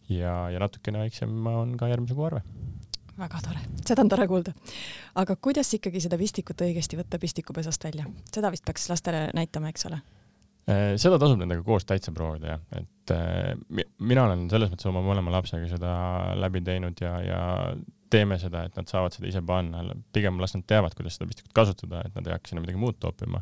Ja, 0.10 0.34
ja 0.54 0.62
natukene 0.62 1.04
väiksem 1.06 1.48
on 1.48 1.76
ka 1.80 1.90
järgmise 1.92 2.18
kuu 2.18 2.28
arve. 2.30 2.44
väga 3.20 3.42
tore, 3.44 3.66
seda 3.86 4.06
on 4.06 4.10
tore 4.10 4.28
kuulda. 4.28 4.54
aga 5.16 5.36
kuidas 5.36 5.74
ikkagi 5.78 6.02
seda 6.04 6.18
pistikut 6.18 6.62
õigesti 6.68 7.00
võtta 7.00 7.20
pistikupesast 7.20 7.84
välja, 7.84 8.08
seda 8.34 8.52
vist 8.52 8.66
peaks 8.66 8.90
lastele 8.90 9.28
näitama, 9.36 9.74
eks 9.74 9.86
ole? 9.92 10.02
Äh, 10.70 10.96
seda 11.02 11.18
tasub 11.22 11.40
nendega 11.42 11.64
koos 11.66 11.88
täitsa 11.88 12.12
proovida 12.16 12.56
jah, 12.56 12.66
et 12.78 13.14
äh, 13.16 13.86
mina 14.00 14.26
olen 14.28 14.48
selles 14.52 14.72
mõttes 14.72 14.90
oma 14.90 15.02
mõlema 15.06 15.34
lapsega 15.34 15.70
seda 15.72 15.94
läbi 16.38 16.62
teinud 16.66 17.00
ja, 17.02 17.14
ja 17.26 17.40
teeme 18.14 18.38
seda, 18.42 18.66
et 18.68 18.78
nad 18.78 18.90
saavad 18.90 19.14
seda 19.16 19.30
ise 19.30 19.42
panna, 19.46 19.84
pigem 20.14 20.40
las 20.42 20.56
nad 20.56 20.66
teavad, 20.70 20.96
kuidas 20.98 21.18
seda 21.18 21.30
pistikut 21.30 21.54
kasutada, 21.58 22.04
et 22.06 22.16
nad 22.18 22.28
ei 22.28 22.36
hakka 22.36 22.52
sinna 22.52 22.64
midagi 22.64 22.82
muud 22.82 23.00
toppima. 23.02 23.42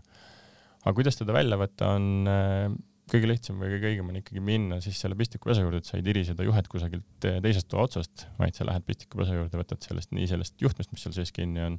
aga 0.83 0.93
kuidas 0.95 1.19
teda 1.19 1.35
välja 1.35 1.59
võtta, 1.59 1.91
on 1.97 2.31
äh, 2.31 2.77
kõige 3.11 3.29
lihtsam 3.29 3.61
või 3.61 3.71
kõige 3.75 3.91
õigem 3.91 4.11
on 4.11 4.19
ikkagi 4.19 4.43
minna 4.43 4.79
siis 4.83 4.99
selle 5.01 5.17
pistikupesa 5.19 5.63
juurde, 5.63 5.81
et 5.81 5.89
sa 5.89 5.97
ei 5.99 6.05
tiri 6.05 6.23
seda 6.27 6.45
juhet 6.47 6.67
kusagilt 6.71 7.27
äh, 7.27 7.39
teisest 7.43 7.69
toa 7.71 7.85
otsast, 7.87 8.27
vaid 8.39 8.57
sa 8.57 8.67
lähed 8.67 8.85
pistikupesa 8.87 9.37
juurde, 9.37 9.59
võtad 9.59 9.83
sellest 9.85 10.13
nii 10.15 10.27
sellest 10.29 10.57
juhtmest, 10.63 10.91
mis 10.93 11.05
seal 11.05 11.15
sees 11.15 11.31
kinni 11.35 11.63
on, 11.63 11.77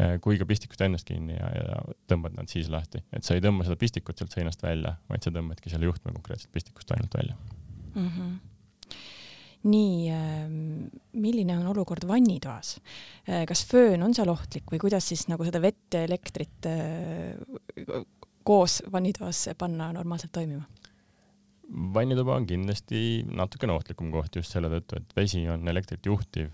äh, 0.00 0.16
kui 0.24 0.40
ka 0.40 0.48
pistikust 0.48 0.84
ennast 0.86 1.08
kinni 1.08 1.38
ja, 1.38 1.52
ja 1.56 1.78
tõmbad 2.10 2.36
nad 2.36 2.52
siis 2.52 2.68
lahti, 2.72 3.00
et 3.16 3.24
sa 3.26 3.36
ei 3.36 3.44
tõmba 3.44 3.68
seda 3.68 3.78
pistikut 3.80 4.20
sealt 4.20 4.36
seinast 4.36 4.64
välja, 4.64 4.96
vaid 5.12 5.24
sa 5.24 5.32
tõmbadki 5.34 5.72
selle 5.72 5.88
juhtme 5.88 6.12
konkreetselt 6.18 6.52
pistikust 6.56 6.92
ainult 6.96 7.16
välja 7.16 7.38
mm. 7.94 8.12
-hmm 8.12 8.36
nii, 9.66 10.10
ähm, 10.14 10.84
milline 11.18 11.56
on 11.58 11.66
olukord 11.66 12.04
vannitoas? 12.06 12.76
Äh, 13.26 13.42
kas 13.50 13.64
föön 13.66 14.04
on 14.04 14.14
seal 14.14 14.30
ohtlik 14.30 14.68
või 14.70 14.78
kuidas 14.78 15.08
siis 15.10 15.24
nagu 15.26 15.42
seda 15.42 15.58
vett 15.58 15.96
ja 15.96 16.04
elektrit 16.06 16.68
koos 18.46 18.80
vannitoas 18.92 19.48
panna 19.58 19.90
normaalselt 19.96 20.34
toimima? 20.36 20.64
vannituba 21.94 22.36
on 22.38 22.46
kindlasti 22.46 23.00
natukene 23.26 23.74
ohtlikum 23.74 24.12
koht 24.14 24.36
just 24.38 24.54
selle 24.54 24.70
tõttu, 24.70 25.00
et 25.00 25.16
vesi 25.18 25.40
on 25.50 25.66
elektrit 25.68 26.06
juhtiv 26.06 26.52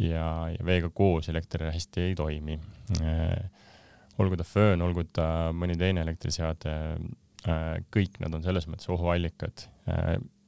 ja, 0.00 0.24
ja 0.48 0.64
veega 0.64 0.88
koos 0.88 1.28
elekter 1.28 1.66
hästi 1.68 2.06
ei 2.06 2.14
toimi. 2.16 2.56
Äh, 3.02 3.66
olgu 4.18 4.38
ta 4.40 4.46
föön, 4.48 4.80
olgu 4.82 5.04
ta 5.12 5.50
mõni 5.54 5.76
teine 5.78 6.00
elektriseade, 6.02 6.72
kõik 7.94 8.16
nad 8.18 8.34
on 8.34 8.42
selles 8.42 8.64
mõttes 8.66 8.88
ohuallikad 8.90 9.68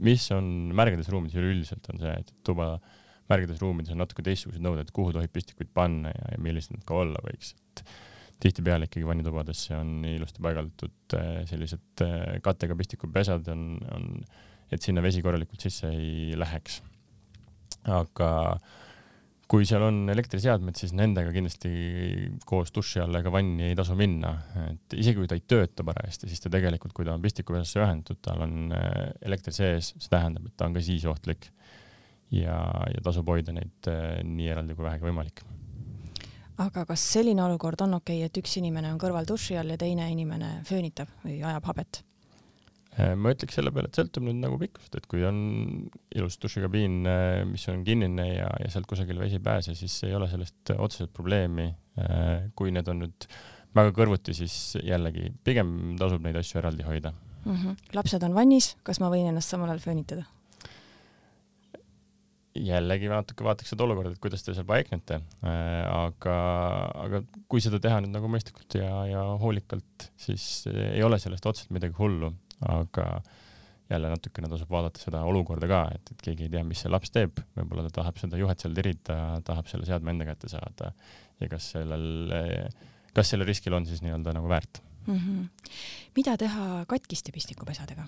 mis 0.05 0.27
on 0.35 0.45
märgades 0.77 1.11
ruumides 1.13 1.39
üleüldiselt, 1.39 1.87
on 1.93 2.01
see, 2.03 2.13
et 2.23 2.33
tuba 2.47 2.75
märgades 3.31 3.61
ruumides 3.63 3.93
on 3.95 4.01
natuke 4.03 4.25
teistsugused 4.27 4.63
nõuded, 4.65 4.91
kuhu 4.97 5.15
tohib 5.15 5.33
pistikuid 5.35 5.71
panna 5.75 6.13
ja, 6.15 6.33
ja 6.35 6.41
millised 6.43 6.75
nad 6.75 6.87
ka 6.89 6.99
olla 7.03 7.21
võiks, 7.25 7.55
et 7.55 7.85
tihtipeale 8.41 8.89
ikkagi 8.89 9.07
vannitubadesse 9.09 9.77
on 9.77 10.05
ilusti 10.09 10.43
paigaldatud 10.45 11.17
äh, 11.19 11.41
sellised 11.49 12.05
äh, 12.05 12.39
kattega 12.45 12.77
pistikupesad 12.79 13.49
on, 13.53 13.65
on, 13.95 14.07
et 14.73 14.83
sinna 14.85 15.03
vesi 15.05 15.23
korralikult 15.25 15.67
sisse 15.67 15.91
ei 15.93 16.39
läheks. 16.39 16.81
aga 17.91 18.31
kui 19.51 19.65
seal 19.67 19.83
on 19.83 20.05
elektriseadmed, 20.13 20.77
siis 20.79 20.93
nendega 20.95 21.33
kindlasti 21.35 21.71
koos 22.47 22.71
duši 22.75 23.01
alla 23.03 23.19
ega 23.19 23.33
vanni 23.35 23.71
ei 23.71 23.79
tasu 23.79 23.97
minna, 23.99 24.35
et 24.69 24.95
isegi 25.01 25.19
kui 25.19 25.31
ta 25.31 25.35
ei 25.35 25.43
tööta 25.43 25.83
parajasti, 25.87 26.29
siis 26.31 26.45
ta 26.45 26.53
tegelikult, 26.55 26.95
kui 26.95 27.09
ta 27.09 27.17
on 27.17 27.25
pistikupesasse 27.25 27.83
ühendatud, 27.83 28.21
tal 28.23 28.45
on 28.47 28.77
äh, 28.77 29.09
elekter 29.27 29.57
sees, 29.57 29.95
see 29.97 30.13
tähendab, 30.13 30.47
et 30.47 30.57
ta 30.57 30.71
on 30.71 30.77
ka 30.77 30.85
siis 30.85 31.09
ohtlik. 31.11 31.51
ja, 32.31 32.61
ja 32.95 33.01
tasub 33.03 33.27
hoida 33.27 33.51
neid 33.57 33.91
nii 34.23 34.53
eraldi 34.53 34.77
kui 34.79 34.87
vähegi 34.87 35.09
võimalik 35.09 35.43
aga 36.61 36.85
kas 36.89 37.03
selline 37.15 37.43
olukord 37.45 37.81
on 37.87 37.99
okei 38.01 38.21
okay,, 38.21 38.29
et 38.29 38.43
üks 38.43 38.59
inimene 38.61 38.93
on 38.93 39.01
kõrval 39.01 39.29
duši 39.29 39.59
all 39.61 39.73
ja 39.73 39.79
teine 39.81 40.11
inimene 40.13 40.61
föönitab 40.69 41.13
või 41.25 41.41
ajab 41.41 41.69
habet? 41.71 42.03
Äh, 42.99 43.15
ma 43.15 43.31
ütleks 43.31 43.55
selle 43.55 43.71
peale, 43.75 43.89
et 43.91 44.01
sõltub 44.01 44.25
nüüd 44.27 44.41
nagu 44.43 44.59
pikkusest, 44.61 44.97
et 44.99 45.07
kui 45.11 45.23
on 45.27 45.39
ilus 46.17 46.41
dušikabiin, 46.43 46.99
äh, 47.07 47.45
mis 47.47 47.69
on 47.71 47.85
kinnine 47.87 48.27
ja, 48.33 48.51
ja 48.65 48.73
sealt 48.73 48.89
kusagil 48.91 49.21
vesi 49.23 49.39
ei 49.39 49.45
pääse, 49.47 49.77
siis 49.79 49.95
ei 50.09 50.17
ole 50.19 50.27
sellest 50.31 50.75
otseselt 50.77 51.15
probleemi. 51.15 51.71
Äh, 52.01 52.51
kui 52.59 52.75
need 52.75 52.91
on 52.91 53.05
nüüd 53.05 53.29
väga 53.77 53.95
kõrvuti, 53.95 54.35
siis 54.35 54.77
jällegi 54.83 55.31
pigem 55.47 55.95
tasub 56.01 56.25
neid 56.25 56.39
asju 56.41 56.59
eraldi 56.59 56.87
hoida 56.87 57.13
mm. 57.45 57.55
-hmm. 57.55 57.77
lapsed 57.95 58.23
on 58.27 58.35
vannis, 58.35 58.75
kas 58.83 59.01
ma 59.01 59.11
võin 59.13 59.31
ennast 59.31 59.55
samal 59.55 59.71
ajal 59.71 59.85
föönitada? 59.87 60.27
Jällegi 62.57 63.11
natuke 63.11 63.45
vaataks 63.47 63.71
seda 63.73 63.85
olukorda, 63.87 64.15
et 64.15 64.23
kuidas 64.23 64.43
te 64.43 64.55
seal 64.57 64.67
paiknete, 64.67 65.21
äh, 65.47 65.85
aga, 65.87 66.37
aga 67.05 67.23
kui 67.51 67.63
seda 67.63 67.79
teha 67.83 68.01
nüüd 68.03 68.15
nagu 68.17 68.31
mõistlikult 68.33 68.75
ja, 68.81 68.91
ja 69.07 69.23
hoolikalt, 69.43 70.11
siis 70.19 70.67
ei 70.73 71.03
ole 71.07 71.21
sellest 71.23 71.47
otseselt 71.47 71.75
midagi 71.77 71.95
hullu, 71.99 72.33
aga 72.67 73.21
jälle 73.91 74.11
natukene 74.13 74.51
tasub 74.51 74.71
vaadata 74.71 75.03
seda 75.03 75.23
olukorda 75.27 75.67
ka, 75.71 75.81
et, 75.95 76.13
et 76.15 76.23
keegi 76.27 76.47
ei 76.47 76.53
tea, 76.53 76.63
mis 76.67 76.83
see 76.83 76.91
laps 76.91 77.11
teeb, 77.15 77.41
võib-olla 77.59 77.89
ta 77.89 78.01
tahab 78.01 78.21
seda 78.23 78.39
juhet 78.39 78.63
seal 78.63 78.75
tirida, 78.77 79.17
tahab 79.47 79.71
selle 79.71 79.89
seadme 79.89 80.15
enda 80.15 80.27
kätte 80.29 80.51
saada 80.51 80.93
ja 81.41 81.51
kas 81.51 81.73
sellel, 81.75 82.07
kas 83.17 83.33
sellel 83.33 83.51
riskil 83.51 83.75
on 83.79 83.89
siis 83.89 84.03
nii-öelda 84.05 84.35
nagu 84.37 84.51
väärt 84.51 84.83
mm. 85.07 85.17
-hmm. 85.17 85.71
mida 86.17 86.37
teha 86.39 86.85
katkiste 86.87 87.33
pistikupesadega? 87.33 88.07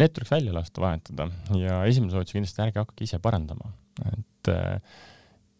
Need 0.00 0.14
tuleks 0.14 0.32
välja 0.32 0.54
lasta, 0.54 0.82
vahetada. 0.82 1.28
Ja 1.58 1.82
esimene 1.88 2.14
soovitus 2.14 2.34
kindlasti 2.36 2.62
ärge 2.64 2.82
hakake 2.82 3.06
ise 3.06 3.20
parandama, 3.22 3.72
et 4.10 4.50
äh, 4.52 4.78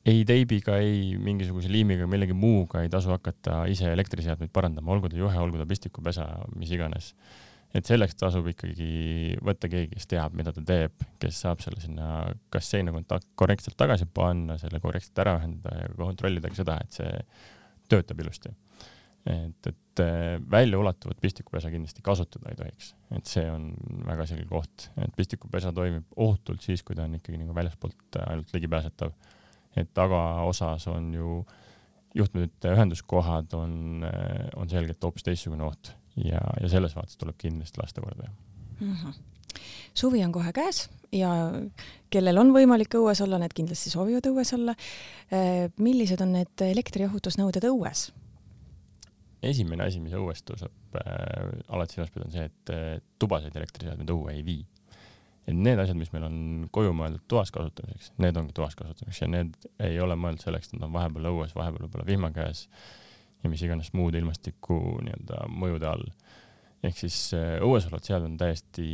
ei 0.04 0.24
teibiga, 0.28 0.76
ei 0.82 1.14
mingisuguse 1.20 1.70
liimiga, 1.72 2.08
millegi 2.10 2.36
muuga 2.36 2.82
ei 2.84 2.90
tasu 2.92 3.14
hakata 3.14 3.64
ise 3.72 3.88
elektriseadmeid 3.94 4.52
parandama, 4.52 4.92
olgu 4.92 5.10
ta 5.10 5.18
juhe, 5.18 5.38
olgu 5.40 5.60
ta 5.60 5.68
pistikupesa, 5.68 6.28
mis 6.58 6.72
iganes. 6.74 7.14
et 7.74 7.88
selleks 7.88 8.14
tasub 8.14 8.46
ikkagi 8.46 9.34
võtta 9.42 9.66
keegi, 9.66 9.96
kes 9.96 10.06
teab, 10.06 10.36
mida 10.38 10.52
ta 10.54 10.62
teeb, 10.62 10.92
kes 11.18 11.40
saab 11.42 11.58
selle 11.64 11.80
sinna 11.82 12.20
kas 12.54 12.68
seina 12.70 12.92
kontakt 12.94 13.26
korrektselt 13.34 13.74
tagasi 13.74 14.06
panna, 14.06 14.54
selle 14.60 14.78
korrektselt 14.78 15.18
ära 15.24 15.32
ühendada 15.40 15.80
ja 15.80 15.88
kontrollida 15.98 16.52
ka 16.52 16.60
seda, 16.60 16.76
et 16.84 17.00
see 17.00 17.10
töötab 17.90 18.22
ilusti 18.22 18.52
et, 19.26 19.66
et 19.66 20.02
äh, 20.04 20.36
väljaulatuvat 20.50 21.20
pistikupesa 21.20 21.70
kindlasti 21.72 22.02
kasutada 22.04 22.52
ei 22.52 22.58
tohiks, 22.58 22.92
et 23.16 23.28
see 23.30 23.44
on 23.50 23.70
väga 24.06 24.26
selge 24.28 24.46
koht, 24.50 24.88
et 25.00 25.14
pistikupesa 25.16 25.72
toimib 25.72 26.16
ohutult 26.16 26.64
siis, 26.64 26.82
kui 26.84 26.96
ta 26.96 27.06
on 27.08 27.16
ikkagi 27.18 27.40
nagu 27.40 27.56
väljaspoolt 27.56 28.20
ainult 28.26 28.52
ligipääsetav. 28.54 29.12
et 29.76 29.90
tagaosas 29.94 30.86
on 30.88 31.14
ju 31.14 31.44
juhtmete 32.14 32.70
ühenduskohad 32.70 33.54
on, 33.58 34.04
äh, 34.06 34.48
on 34.56 34.68
selgelt 34.70 35.02
hoopis 35.02 35.26
teistsugune 35.26 35.64
oht 35.64 35.94
ja, 36.16 36.40
ja 36.60 36.68
selles 36.68 36.94
vaates 36.96 37.16
tuleb 37.18 37.38
kindlasti 37.38 37.80
lasta 37.82 38.00
korda 38.00 38.30
mm. 38.80 38.92
-hmm 38.92 39.22
suvi 39.94 40.24
on 40.24 40.32
kohe 40.32 40.52
käes 40.52 40.88
ja 41.12 41.30
kellel 42.10 42.38
on 42.38 42.52
võimalik 42.54 42.96
õues 42.98 43.22
olla, 43.22 43.38
need 43.38 43.54
kindlasti 43.54 43.90
soovivad 43.90 44.26
õues 44.26 44.52
olla. 44.56 44.74
Äh, 45.30 45.70
millised 45.78 46.20
on 46.20 46.32
need 46.32 46.64
elektriohutusnõuded 46.66 47.66
õues? 47.70 48.08
Esimene 49.50 49.86
asi, 49.88 50.00
mis 50.02 50.14
õues 50.16 50.42
tõuseb 50.46 50.98
äh, 51.00 51.50
alati 51.74 52.00
pidada, 52.00 52.28
on 52.28 52.34
see, 52.34 52.46
et 52.50 52.72
äh, 52.74 52.88
tubaseid 53.20 53.56
elektriseadmeid 53.56 54.12
õue 54.14 54.34
ei 54.34 54.44
vii. 54.46 54.64
et 55.44 55.56
need 55.56 55.80
asjad, 55.80 55.98
mis 56.00 56.12
meil 56.14 56.24
on 56.24 56.36
koju 56.72 56.94
mõeldud 56.96 57.24
toas 57.28 57.50
kasutamiseks, 57.52 58.14
need 58.24 58.36
ongi 58.40 58.54
toas 58.56 58.76
kasutamiseks 58.78 59.24
ja 59.24 59.28
need 59.28 59.56
ei 59.84 59.98
ole 60.00 60.16
mõeldud 60.16 60.46
selleks, 60.46 60.70
et 60.70 60.78
nad 60.78 60.88
on 60.88 60.94
vahepeal 60.94 61.28
õues, 61.32 61.52
vahepeal 61.56 61.84
võib-olla 61.84 62.06
vihma 62.08 62.30
käes 62.32 62.64
ja 63.44 63.50
mis 63.52 63.62
iganes 63.66 63.92
muude 63.92 64.20
ilmastiku 64.22 64.78
nii-öelda 65.04 65.44
mõjude 65.52 65.90
all. 65.90 66.06
ehk 66.84 66.98
siis 67.00 67.18
äh, 67.36 67.58
õues 67.64 67.86
olevad 67.88 68.08
seadmed 68.08 68.32
on 68.32 68.38
täiesti 68.40 68.86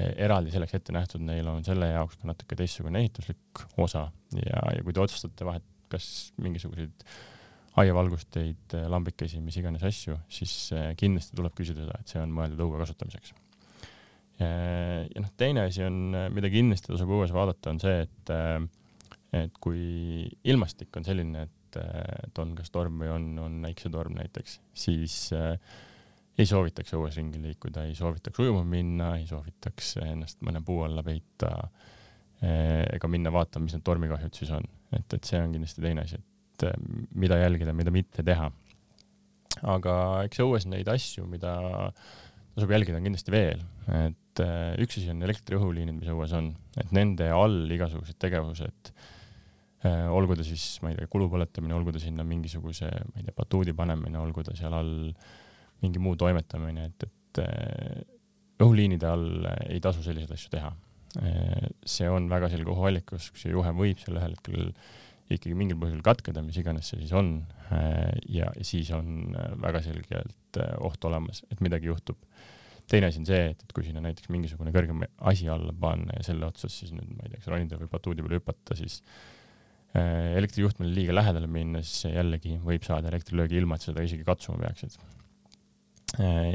äh, 0.00 0.12
eraldi 0.24 0.52
selleks 0.54 0.76
ette 0.78 0.96
nähtud, 0.96 1.24
neil 1.24 1.48
on 1.52 1.64
selle 1.66 1.90
jaoks 1.92 2.20
ka 2.20 2.30
natuke 2.32 2.56
teistsugune 2.56 3.04
ehituslik 3.04 3.66
osa 3.76 4.08
ja, 4.36 4.62
ja 4.76 4.84
kui 4.84 4.96
te 4.96 5.04
otsustate 5.04 5.48
vahet, 5.48 5.64
kas 5.92 6.08
mingisuguseid 6.40 7.04
aiavalgusteid, 7.82 8.76
lambikesi, 8.90 9.42
mis 9.44 9.58
iganes 9.60 9.84
asju, 9.86 10.18
siis 10.32 10.54
eh, 10.76 10.90
kindlasti 10.98 11.36
tuleb 11.38 11.54
küsida 11.58 11.84
seda, 11.84 11.98
et 12.00 12.14
see 12.14 12.22
on 12.22 12.32
mõeldud 12.34 12.64
õue 12.66 12.80
kasutamiseks. 12.82 13.34
ja 14.38 15.18
noh, 15.18 15.30
teine 15.34 15.64
asi 15.66 15.82
on, 15.82 16.14
mida 16.30 16.46
kindlasti 16.52 16.92
tasub 16.92 17.10
õues 17.10 17.32
vaadata, 17.34 17.72
on 17.72 17.80
see, 17.82 18.04
et, 18.04 18.30
et 19.34 19.56
kui 19.58 20.28
ilmastik 20.46 20.94
on 20.94 21.06
selline, 21.08 21.42
et, 21.48 21.78
et 22.28 22.38
on 22.38 22.54
kas 22.58 22.70
torm 22.70 23.02
või 23.02 23.10
on, 23.10 23.26
on 23.42 23.58
äiksetorm 23.66 24.14
näiteks, 24.20 24.60
siis 24.78 25.16
äh, 25.34 25.56
ei 26.38 26.46
soovitaks 26.46 26.94
õues 26.94 27.18
ringi 27.18 27.40
liikuda, 27.42 27.84
ei 27.88 27.96
soovitaks 27.98 28.38
ujuma 28.44 28.62
minna, 28.66 29.16
ei 29.18 29.26
soovitaks 29.26 29.96
ennast 30.04 30.42
mõne 30.46 30.62
puu 30.64 30.84
alla 30.86 31.02
peita 31.06 31.50
ega 32.38 33.08
minna 33.10 33.32
vaatama, 33.34 33.66
mis 33.66 33.74
need 33.74 33.82
tormikahjud 33.82 34.36
siis 34.38 34.52
on. 34.54 34.66
et, 34.94 35.14
et 35.16 35.24
see 35.26 35.40
on 35.42 35.50
kindlasti 35.50 35.82
teine 35.82 36.04
asi, 36.06 36.20
et 36.20 36.27
et 36.58 36.66
eh, 36.66 36.78
mida 37.14 37.38
jälgida, 37.38 37.74
mida 37.76 37.92
mitte 37.94 38.24
teha. 38.26 38.50
aga 39.68 39.92
eks 40.28 40.38
õues 40.44 40.68
neid 40.70 40.86
asju, 40.90 41.24
mida 41.26 41.56
tasub 42.54 42.70
jälgida, 42.70 42.98
on 42.98 43.06
kindlasti 43.06 43.32
veel, 43.34 43.62
et 43.94 44.42
eh, 44.42 44.74
üks 44.84 44.98
asi 45.00 45.10
on 45.10 45.22
elektri-õhuliinid, 45.26 45.96
mis 45.98 46.10
õues 46.12 46.34
on, 46.38 46.52
et 46.78 46.92
nende 46.94 47.30
all 47.34 47.70
igasugused 47.74 48.18
tegevused, 48.22 48.92
eh, 49.86 50.06
olgu 50.14 50.38
ta 50.38 50.46
siis, 50.46 50.66
ma 50.82 50.92
ei 50.92 50.98
tea, 50.98 51.10
kulu 51.10 51.30
põletamine, 51.32 51.74
olgu 51.78 51.94
ta 51.94 52.02
sinna 52.02 52.26
mingisuguse, 52.26 52.90
ma 52.90 53.22
ei 53.22 53.26
tea, 53.26 53.36
batuudi 53.38 53.74
panemine, 53.78 54.18
olgu 54.20 54.46
ta 54.46 54.54
seal 54.58 54.74
all 54.78 54.94
mingi 55.82 56.02
muu 56.02 56.18
toimetamine, 56.18 56.90
et, 56.90 57.06
et 57.06 57.42
õhuliinide 58.58 59.06
all 59.06 59.50
ei 59.68 59.78
tasu 59.82 60.02
selliseid 60.02 60.34
asju 60.34 60.50
teha. 60.50 60.72
see 61.88 62.08
on 62.10 62.26
väga 62.28 62.50
selge 62.52 62.70
ohuallikas, 62.70 63.30
kus 63.32 63.46
see 63.46 63.52
juhe 63.54 63.70
võib 63.74 64.00
seal 64.02 64.18
ühel 64.18 64.34
hetkel 64.34 64.72
ikkagi 65.36 65.56
mingil 65.56 65.78
põhjusel 65.80 66.04
katkeda, 66.04 66.42
mis 66.44 66.56
iganes 66.60 66.88
see 66.88 67.02
siis 67.02 67.12
on, 67.16 67.32
äh, 67.68 68.12
ja 68.32 68.48
siis 68.64 68.90
on 68.96 69.34
äh, 69.36 69.50
väga 69.60 69.82
selgelt 69.84 70.60
äh, 70.60 70.70
oht 70.84 71.04
olemas, 71.08 71.42
et 71.52 71.60
midagi 71.64 71.90
juhtub. 71.90 72.20
teine 72.88 73.10
asi 73.10 73.20
on 73.20 73.26
see, 73.28 73.50
et, 73.50 73.62
et 73.66 73.72
kui 73.76 73.84
sinna 73.84 74.00
näiteks 74.00 74.30
mingisugune 74.32 74.72
kõrgem 74.72 75.02
asi 75.28 75.48
alla 75.52 75.74
panna 75.76 76.14
ja 76.16 76.24
selle 76.30 76.46
otsas 76.46 76.72
siis 76.72 76.94
nüüd, 76.96 77.10
ma 77.18 77.26
ei 77.26 77.34
tea, 77.34 77.42
kas 77.42 77.50
ronida 77.52 77.80
või 77.80 77.90
batuudi 77.92 78.24
peale 78.24 78.40
hüpata, 78.40 78.76
siis 78.78 79.02
elektrijuhtmele 79.98 80.92
liiga 80.92 81.14
lähedale 81.14 81.48
minnes 81.48 81.90
jällegi 82.04 82.58
võib 82.60 82.84
saada 82.84 83.08
elektrilöögi 83.08 83.56
ilma, 83.60 83.76
et 83.76 83.84
seda 83.86 84.04
isegi 84.04 84.24
katsuma 84.24 84.60
peaksid. 84.60 84.98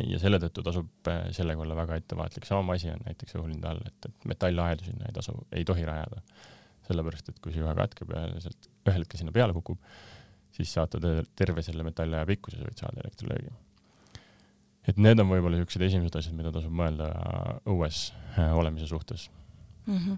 ja 0.09 0.19
selle 0.21 0.39
tõttu 0.41 0.63
tasub 0.65 1.09
sellega 1.33 1.65
olla 1.65 1.77
väga 1.77 1.97
ettevaatlik, 2.01 2.45
sama 2.49 2.77
asi 2.77 2.91
on 2.93 3.01
näiteks 3.05 3.37
õhulinde 3.37 3.69
all, 3.69 3.81
et, 3.89 4.09
et 4.09 4.29
metallaedu 4.29 4.85
sinna 4.85 5.09
ei 5.09 5.17
tasu, 5.17 5.33
ei 5.53 5.65
tohi 5.65 5.85
rajada 5.89 6.21
sellepärast 6.87 7.29
et 7.31 7.39
kui 7.43 7.53
see 7.53 7.63
juhe 7.63 7.75
katkeb 7.77 8.11
ja 8.15 8.25
sealt 8.43 8.69
ühel 8.87 9.03
hetkel 9.03 9.21
sinna 9.21 9.35
peale 9.35 9.55
kukub, 9.55 9.79
siis 10.53 10.73
saate 10.75 10.99
terve 11.35 11.63
selle 11.65 11.85
metalliaja 11.87 12.27
pikkuse 12.29 12.61
võid 12.61 12.79
saada 12.79 13.03
elektrilöögi. 13.03 13.53
et 14.87 14.97
need 14.97 15.19
on 15.19 15.29
võib-olla 15.29 15.57
niisugused 15.57 15.87
esimesed 15.87 16.19
asjad, 16.19 16.35
mida 16.35 16.51
tasub 16.51 16.73
mõelda 16.75 17.07
õues 17.69 18.09
äh, 18.37 18.51
olemise 18.55 18.87
suhtes 18.87 19.29
mm. 19.85 19.97
-hmm. 19.97 20.17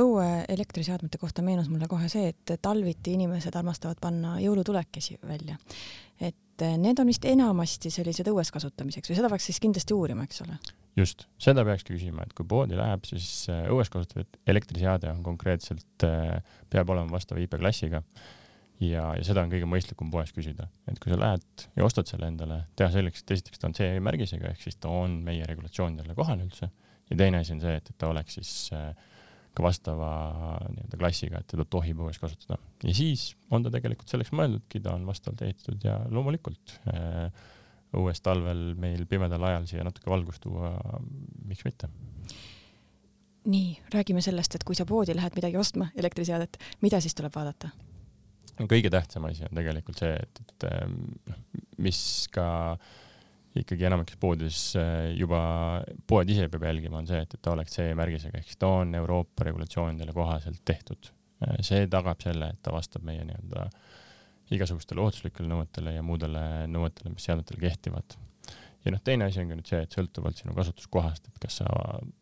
õue 0.00 0.44
elektriseadmete 0.48 1.18
kohta 1.18 1.42
meenus 1.42 1.68
mulle 1.68 1.88
kohe 1.90 2.08
see, 2.08 2.28
et 2.28 2.54
talviti 2.62 3.18
inimesed 3.18 3.54
armastavad 3.54 3.98
panna 4.00 4.38
jõulutulekesi 4.40 5.18
välja. 5.28 5.56
et 6.20 6.62
äh, 6.62 6.78
need 6.78 6.98
on 6.98 7.06
vist 7.06 7.24
enamasti 7.24 7.90
sellised 7.90 8.30
õues 8.30 8.52
kasutamiseks 8.52 9.10
või 9.10 9.16
seda 9.16 9.28
peaks 9.28 9.50
siis 9.50 9.60
kindlasti 9.60 9.94
uurima, 9.94 10.24
eks 10.24 10.42
ole? 10.46 10.58
Just, 10.98 11.26
seda 11.42 11.64
peakski 11.66 11.96
küsima, 11.96 12.24
et 12.24 12.32
kui 12.36 12.46
poodi 12.48 12.78
läheb, 12.78 13.04
siis 13.08 13.48
äh, 13.52 13.66
õues 13.72 13.90
kasutatav 13.92 14.26
elektriseade 14.50 15.10
on 15.10 15.22
konkreetselt, 15.26 16.06
äh, 16.06 16.38
peab 16.72 16.92
olema 16.94 17.16
vastava 17.16 17.42
IP-klassiga. 17.44 18.02
Ja, 18.82 19.04
ja 19.14 19.22
seda 19.22 19.44
on 19.44 19.52
kõige 19.52 19.68
mõistlikum 19.70 20.08
poes 20.10 20.32
küsida, 20.34 20.66
et 20.90 20.98
kui 21.00 21.12
sa 21.12 21.16
lähed 21.20 21.66
ja 21.78 21.84
ostad 21.86 22.10
selle 22.10 22.26
endale, 22.26 22.64
teha 22.76 22.90
selgeks, 22.90 23.22
et 23.22 23.36
esiteks 23.36 23.62
ta 23.62 23.68
on 23.68 23.76
CE 23.78 24.00
märgisega, 24.02 24.50
ehk 24.50 24.64
siis 24.66 24.80
ta 24.82 24.90
on 24.90 25.20
meie 25.24 25.46
regulatsioonidele 25.46 26.16
kohane 26.18 26.48
üldse. 26.48 26.68
Ja 27.10 27.18
teine 27.20 27.38
asi 27.44 27.54
on 27.54 27.62
see, 27.62 27.76
et, 27.78 27.90
et 27.92 27.98
ta 28.00 28.10
oleks 28.10 28.34
siis 28.40 28.50
äh, 28.74 28.90
ka 29.54 29.62
vastava 29.62 30.10
nii-öelda 30.74 30.98
klassiga, 30.98 31.40
et 31.40 31.48
teda 31.52 31.66
tohib 31.70 32.02
õues 32.02 32.18
kasutada. 32.18 32.58
ja 32.82 32.94
siis 32.98 33.28
on 33.54 33.62
ta 33.62 33.70
tegelikult 33.72 34.10
selleks 34.10 34.34
mõeldudki, 34.34 34.82
ta 34.82 34.96
on 34.98 35.06
vastavalt 35.06 35.44
ehitatud 35.46 35.86
ja 35.86 36.00
loomulikult 36.10 36.78
äh, 36.90 37.30
õues 37.98 38.22
talvel 38.24 38.74
meil 38.80 39.06
pimedal 39.10 39.42
ajal 39.50 39.68
siia 39.70 39.86
natuke 39.86 40.10
valgust 40.10 40.42
tuua, 40.44 40.74
miks 41.48 41.64
mitte. 41.66 41.90
nii, 43.44 43.74
räägime 43.92 44.22
sellest, 44.24 44.54
et 44.56 44.64
kui 44.64 44.76
sa 44.76 44.86
poodi 44.88 45.16
lähed 45.16 45.34
midagi 45.36 45.58
ostma, 45.60 45.90
elektriseadet, 45.96 46.56
mida 46.82 47.00
siis 47.00 47.14
tuleb 47.14 47.34
vaadata? 47.34 47.72
kõige 48.70 48.90
tähtsam 48.90 49.24
asi 49.26 49.42
on 49.48 49.56
tegelikult 49.58 49.98
see, 49.98 50.14
et, 50.14 50.40
et 50.44 50.66
noh, 50.86 51.40
mis 51.82 51.98
ka 52.32 52.46
ikkagi 53.58 53.86
enamikes 53.86 54.18
poodides 54.20 54.60
äh, 54.78 55.10
juba 55.18 55.40
poed 56.10 56.30
ise 56.30 56.48
peab 56.50 56.66
jälgima, 56.68 57.00
on 57.00 57.10
see, 57.10 57.20
et, 57.22 57.36
et 57.36 57.42
ta 57.42 57.52
oleks 57.54 57.76
CE-märgisega 57.78 58.40
ehk 58.40 58.48
siis 58.48 58.60
ta 58.60 58.70
on 58.80 58.94
Euroopa 58.98 59.46
regulatsioonidele 59.46 60.14
kohaselt 60.16 60.62
tehtud. 60.66 61.10
Äh, 61.44 61.60
see 61.66 61.86
tagab 61.90 62.22
selle, 62.24 62.50
et 62.54 62.62
ta 62.62 62.74
vastab 62.74 63.06
meie 63.06 63.26
nii-öelda 63.26 63.68
igasugustele 64.52 65.00
ohutuslikele 65.00 65.48
nõuetele 65.48 65.96
ja 65.96 66.04
muudele 66.04 66.42
nõuetele, 66.70 67.14
mis 67.14 67.24
seadmetele 67.24 67.62
kehtivad. 67.62 68.16
ja 68.84 68.92
noh, 68.92 69.00
teine 69.04 69.24
asi 69.28 69.40
on 69.40 69.52
ka 69.52 69.58
nüüd 69.58 69.70
see, 69.70 69.80
et 69.86 69.96
sõltuvalt 69.96 70.40
sinu 70.40 70.54
kasutuskohast, 70.56 71.28
et 71.30 71.38
kas 71.40 71.60
sa, 71.62 71.68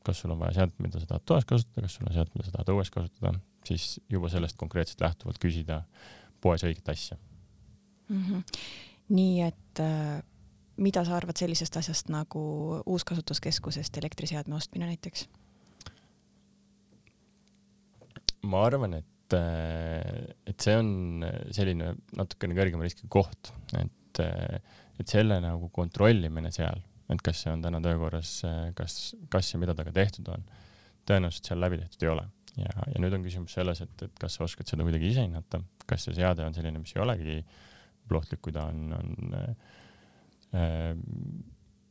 kas 0.06 0.22
sul 0.22 0.34
on 0.34 0.38
vaja 0.42 0.60
seadet, 0.60 0.78
mida 0.84 1.00
sa 1.02 1.10
tahad 1.14 1.26
toas 1.26 1.48
kasutada, 1.48 1.86
kas 1.86 1.98
sul 1.98 2.06
on 2.06 2.14
seadet, 2.14 2.34
mida 2.36 2.46
sa 2.46 2.56
tahad 2.58 2.74
õues 2.76 2.92
kasutada, 2.94 3.34
siis 3.66 3.88
juba 4.10 4.30
sellest 4.32 4.58
konkreetselt 4.60 5.02
lähtuvalt 5.02 5.42
küsida 5.42 5.82
poes 6.42 6.62
õiget 6.66 6.88
asja 6.90 7.18
mm. 8.08 8.24
-hmm. 8.24 8.42
nii 9.18 9.42
et 9.42 9.82
äh, 9.82 10.22
mida 10.76 11.04
sa 11.04 11.16
arvad 11.16 11.36
sellisest 11.36 11.76
asjast 11.76 12.10
nagu 12.12 12.42
uuskasutuskeskusest 12.86 13.96
elektriseadme 13.98 14.54
ostmine 14.54 14.86
näiteks? 14.86 15.28
ma 18.42 18.64
arvan, 18.66 18.94
et, 18.94 19.06
äh, 19.36 20.34
et 20.48 20.62
see 20.62 20.74
on 20.78 21.24
selline 21.54 21.92
natukene 22.18 22.56
kõrgema 22.58 22.86
riskiga 22.86 23.10
koht, 23.12 23.52
et, 23.78 24.22
äh, 24.22 24.58
et 25.00 25.08
selle 25.08 25.38
nagu 25.42 25.70
kontrollimine 25.74 26.52
seal, 26.54 26.82
et 27.12 27.24
kas 27.24 27.44
see 27.44 27.54
on 27.54 27.64
täna 27.64 27.80
töökorras, 27.84 28.38
äh, 28.48 28.68
kas, 28.78 29.14
kas 29.32 29.52
ja 29.54 29.60
mida 29.62 29.76
temaga 29.76 29.94
tehtud 30.02 30.30
on, 30.34 30.46
tõenäoliselt 31.08 31.50
seal 31.50 31.62
läbi 31.62 31.80
tehtud 31.82 32.06
ei 32.06 32.12
ole 32.12 32.26
ja, 32.60 32.72
ja 32.92 33.02
nüüd 33.02 33.14
on 33.16 33.24
küsimus 33.24 33.54
selles, 33.56 33.82
et, 33.84 34.06
et 34.06 34.18
kas 34.20 34.38
sa 34.38 34.46
oskad 34.46 34.68
seda 34.68 34.86
kuidagi 34.86 35.10
ise 35.10 35.26
hinnata, 35.26 35.62
kas 35.88 36.06
see 36.06 36.16
seade 36.18 36.44
on 36.46 36.56
selline, 36.56 36.82
mis 36.82 36.94
ei 36.96 37.04
olegi 37.04 37.38
ohtlik, 38.12 38.42
kui 38.44 38.52
ta 38.52 38.66
on, 38.68 38.90
on 38.92 39.36
äh, 40.52 40.90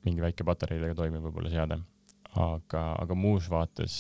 mingi 0.06 0.22
väike 0.22 0.46
patareidega 0.46 0.94
toimiv 1.00 1.24
võib-olla 1.26 1.50
seade. 1.50 1.80
aga, 2.38 2.82
aga 3.02 3.16
muus 3.18 3.50
vaates 3.52 3.96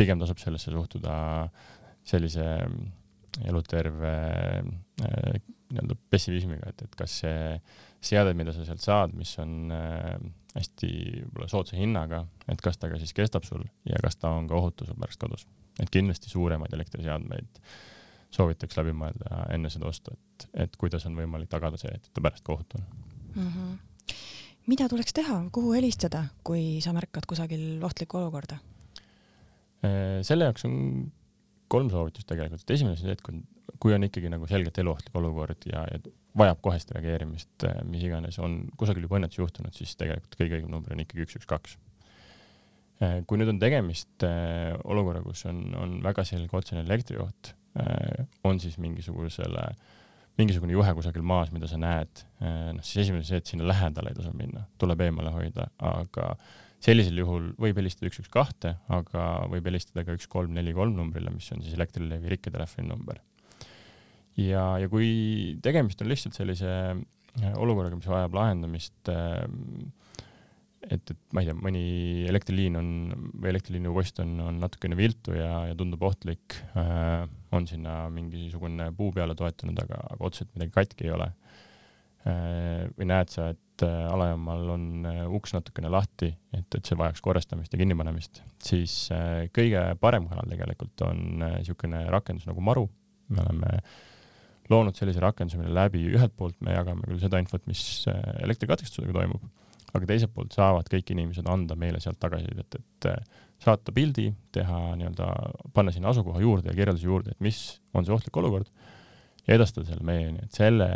pigem 0.00 0.18
tasub 0.18 0.40
sellesse 0.40 0.72
suhtuda 0.72 1.12
sellise 2.06 2.46
eluterve 3.44 4.14
äh, 5.02 5.36
nii-öelda 5.66 5.98
pessimismiga, 6.10 6.70
et, 6.70 6.86
et 6.86 6.96
kas 6.96 7.20
see 7.24 7.60
seade, 8.06 8.32
mida 8.38 8.54
sa 8.54 8.64
sealt 8.64 8.84
saad, 8.84 9.14
mis 9.18 9.32
on 9.42 9.72
äh, 9.74 10.16
hästi 10.54 10.90
võib-olla 11.26 11.50
soodsa 11.50 11.76
hinnaga, 11.76 12.22
et 12.48 12.62
kas 12.64 12.78
ta 12.78 12.88
ka 12.88 13.00
siis 13.02 13.12
kestab 13.16 13.44
sul 13.44 13.66
ja 13.84 13.98
kas 14.02 14.16
ta 14.16 14.30
on 14.32 14.48
ka 14.48 14.56
ohutu 14.56 14.86
sul 14.88 14.98
pärast 15.00 15.20
kodus 15.20 15.44
et 15.82 15.92
kindlasti 15.92 16.30
suuremaid 16.32 16.72
elektriseadmeid 16.76 17.60
soovitaks 18.36 18.78
läbi 18.78 18.94
mõelda 18.96 19.44
enne 19.54 19.70
seda 19.72 19.88
ostu, 19.90 20.14
et, 20.14 20.46
et 20.66 20.78
kuidas 20.80 21.06
on 21.08 21.16
võimalik 21.18 21.50
tagada 21.52 21.78
see, 21.80 21.92
et 21.92 22.08
ta 22.12 22.24
pärast 22.24 22.44
ka 22.46 22.54
ohutu 22.56 22.80
on 22.80 22.86
mm. 23.34 23.50
-hmm. 23.50 24.16
mida 24.72 24.88
tuleks 24.88 25.12
teha, 25.16 25.42
kuhu 25.52 25.74
helistada, 25.76 26.24
kui 26.44 26.80
sa 26.84 26.92
märkad 26.96 27.28
kusagil 27.28 27.84
ohtlikku 27.84 28.18
olukorda? 28.18 28.58
Äh, 29.84 30.22
selle 30.22 30.48
jaoks 30.48 30.64
on 30.64 31.12
kolm 31.72 31.90
soovitust 31.92 32.28
tegelikult, 32.30 32.62
et 32.62 32.76
esimene 32.76 32.96
on 32.96 33.00
see, 33.00 33.16
et 33.16 33.24
kui, 33.24 33.40
kui 33.82 33.96
on 33.96 34.06
ikkagi 34.06 34.30
nagu 34.32 34.48
selgelt 34.50 34.78
eluohtlik 34.82 35.18
olukord 35.18 35.66
ja, 35.70 35.82
ja 35.90 36.00
vajab 36.36 36.60
kohest 36.64 36.92
reageerimist, 36.94 37.54
äh, 37.68 37.80
mis 37.88 38.04
iganes 38.06 38.38
on 38.42 38.62
kusagil 38.78 39.06
juba 39.06 39.20
õnnetus 39.20 39.40
juhtunud, 39.40 39.74
siis 39.76 39.96
tegelikult 39.98 40.38
kõige 40.38 40.60
õigem 40.60 40.72
number 40.72 40.94
on 40.94 41.02
ikkagi 41.04 41.26
üks, 41.26 41.38
üks, 41.40 41.48
kaks. 41.50 41.76
Äh, 42.96 43.18
kui 43.28 43.36
nüüd 43.36 43.50
on 43.52 43.58
tegemist 43.60 44.24
äh, 44.24 44.72
olukorra, 44.88 45.20
kus 45.24 45.44
on, 45.50 45.60
on 45.76 45.98
väga 46.04 46.24
selge 46.24 46.56
otsene 46.56 46.80
elektrioht, 46.86 47.52
äh, 47.76 48.24
on 48.48 48.60
siis 48.62 48.78
mingisugusele, 48.80 49.66
mingisugune 50.40 50.72
juhe 50.72 50.94
kusagil 50.96 51.24
maas, 51.24 51.52
mida 51.52 51.68
sa 51.68 51.76
näed, 51.80 52.22
noh 52.40 52.84
siis 52.84 53.06
esimene 53.06 53.24
see, 53.24 53.40
et 53.40 53.48
sinna 53.48 53.64
lähedale 53.68 54.12
ei 54.12 54.16
tasu 54.18 54.34
minna, 54.36 54.66
tuleb 54.76 55.00
eemale 55.06 55.32
hoida, 55.32 55.64
aga 55.80 56.34
sellisel 56.84 57.18
juhul 57.22 57.50
võib 57.60 57.78
helistada 57.80 58.10
üks, 58.10 58.20
üks, 58.22 58.30
kahte, 58.32 58.76
aga 58.92 59.26
võib 59.52 59.68
helistada 59.70 60.04
ka 60.06 60.16
üks, 60.16 60.28
kolm, 60.30 60.54
neli, 60.56 60.74
kolm 60.76 60.96
numbrile, 60.98 61.32
mis 61.34 61.48
on 61.54 61.64
siis 61.64 61.76
Elektrilevi 61.78 62.34
rikketelefoni 62.34 62.88
number. 62.90 63.20
ja, 64.36 64.76
ja 64.82 64.88
kui 64.92 65.56
tegemist 65.64 66.02
on 66.02 66.12
lihtsalt 66.12 66.36
sellise 66.36 66.72
olukorraga, 67.56 67.96
mis 67.98 68.08
vajab 68.08 68.36
lahendamist 68.36 69.10
äh, 69.12 69.44
et, 70.90 71.10
et 71.12 71.18
ma 71.34 71.42
ei 71.42 71.48
tea, 71.48 71.56
mõni 71.58 71.82
elektriliin 72.30 72.78
on 72.78 72.88
või 73.34 73.50
elektriliinu 73.52 73.92
post 73.96 74.20
on, 74.22 74.34
on 74.44 74.60
natukene 74.62 74.98
viltu 74.98 75.34
ja, 75.36 75.66
ja 75.70 75.76
tundub 75.78 76.04
ohtlik 76.06 76.58
äh,, 76.78 77.26
on 77.56 77.66
sinna 77.68 78.06
mingisugune 78.12 78.90
puu 78.96 79.12
peale 79.14 79.36
toetunud, 79.38 79.78
aga, 79.82 80.02
aga 80.14 80.28
otseselt 80.28 80.52
midagi 80.54 80.74
katki 80.76 81.08
ei 81.08 81.14
ole 81.16 81.30
äh,. 82.26 82.86
või 82.96 83.10
näed 83.10 83.32
sa, 83.32 83.50
et 83.54 83.62
äh, 83.84 84.06
alajaamal 84.12 84.70
on 84.76 84.86
äh, 85.08 85.22
uks 85.38 85.54
natukene 85.56 85.90
lahti, 85.92 86.30
et, 86.56 86.66
et 86.78 86.88
see 86.88 86.98
vajaks 86.98 87.22
korrastamist 87.24 87.74
ja 87.74 87.80
kinnipanemist, 87.80 88.42
siis 88.62 88.94
äh, 89.14 89.46
kõige 89.54 89.82
parem 90.00 90.28
kanal 90.30 90.48
tegelikult 90.52 91.06
on 91.08 91.22
niisugune 91.42 92.04
rakendus 92.12 92.48
nagu 92.48 92.64
Maru. 92.64 92.88
me 93.28 93.42
oleme 93.42 93.78
loonud 94.70 94.94
sellise 94.98 95.20
rakenduse, 95.22 95.58
mille 95.58 95.74
läbi 95.74 96.02
ühelt 96.14 96.34
poolt 96.38 96.58
me 96.62 96.74
jagame 96.74 97.06
küll 97.06 97.22
seda 97.22 97.38
infot, 97.42 97.62
mis 97.70 97.80
elektrikatkestusega 98.42 99.14
toimub 99.14 99.42
aga 99.96 100.08
teiselt 100.10 100.32
poolt 100.34 100.54
saavad 100.56 100.88
kõik 100.90 101.12
inimesed 101.14 101.46
anda 101.50 101.76
meile 101.78 102.00
sealt 102.02 102.18
tagasisidet, 102.22 102.78
et 102.78 103.08
äh, 103.10 103.44
saata 103.62 103.94
pildi, 103.94 104.30
teha 104.54 104.80
nii-öelda, 105.00 105.28
panna 105.76 105.94
sinna 105.94 106.12
asukoha 106.12 106.42
juurde 106.42 106.70
ja 106.70 106.76
kirjelduse 106.76 107.08
juurde, 107.08 107.34
et 107.34 107.44
mis 107.44 107.60
on 107.96 108.06
see 108.06 108.14
ohtlik 108.16 108.36
olukord 108.40 108.70
ja 109.46 109.54
edastada 109.54 109.86
selle 109.88 110.06
meieni, 110.06 110.44
et 110.44 110.56
selle 110.56 110.88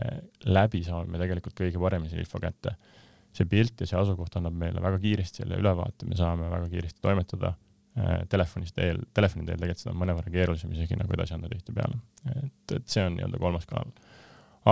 läbi 0.46 0.82
saame 0.86 1.10
me 1.10 1.20
tegelikult 1.22 1.56
kõige 1.58 1.82
paremini 1.82 2.12
selle 2.12 2.26
info 2.26 2.40
kätte. 2.42 2.76
see 3.30 3.46
pilt 3.46 3.78
ja 3.78 3.86
see 3.86 3.98
asukoht 3.98 4.36
annab 4.40 4.56
meile 4.58 4.80
väga 4.82 4.98
kiiresti 4.98 5.44
selle 5.44 5.58
ülevaate, 5.62 6.06
me 6.10 6.16
saame 6.18 6.48
väga 6.50 6.66
kiiresti 6.72 6.98
toimetada 7.00 7.52
äh, 7.54 8.24
telefonist 8.28 8.74
teel, 8.74 8.98
telefoni 9.14 9.46
teel 9.46 9.60
tegelikult 9.60 9.84
seda 9.84 9.92
on 9.94 10.00
mõnevõrra 10.00 10.32
keerulisem 10.34 10.72
isegi 10.74 10.98
nagu 10.98 11.14
edasi 11.14 11.36
anda 11.36 11.52
tihtipeale. 11.52 12.00
et, 12.34 12.74
et 12.74 12.88
see 12.90 13.04
on 13.06 13.14
nii-öelda 13.14 13.38
kolmas 13.38 13.70
kanal. 13.70 13.94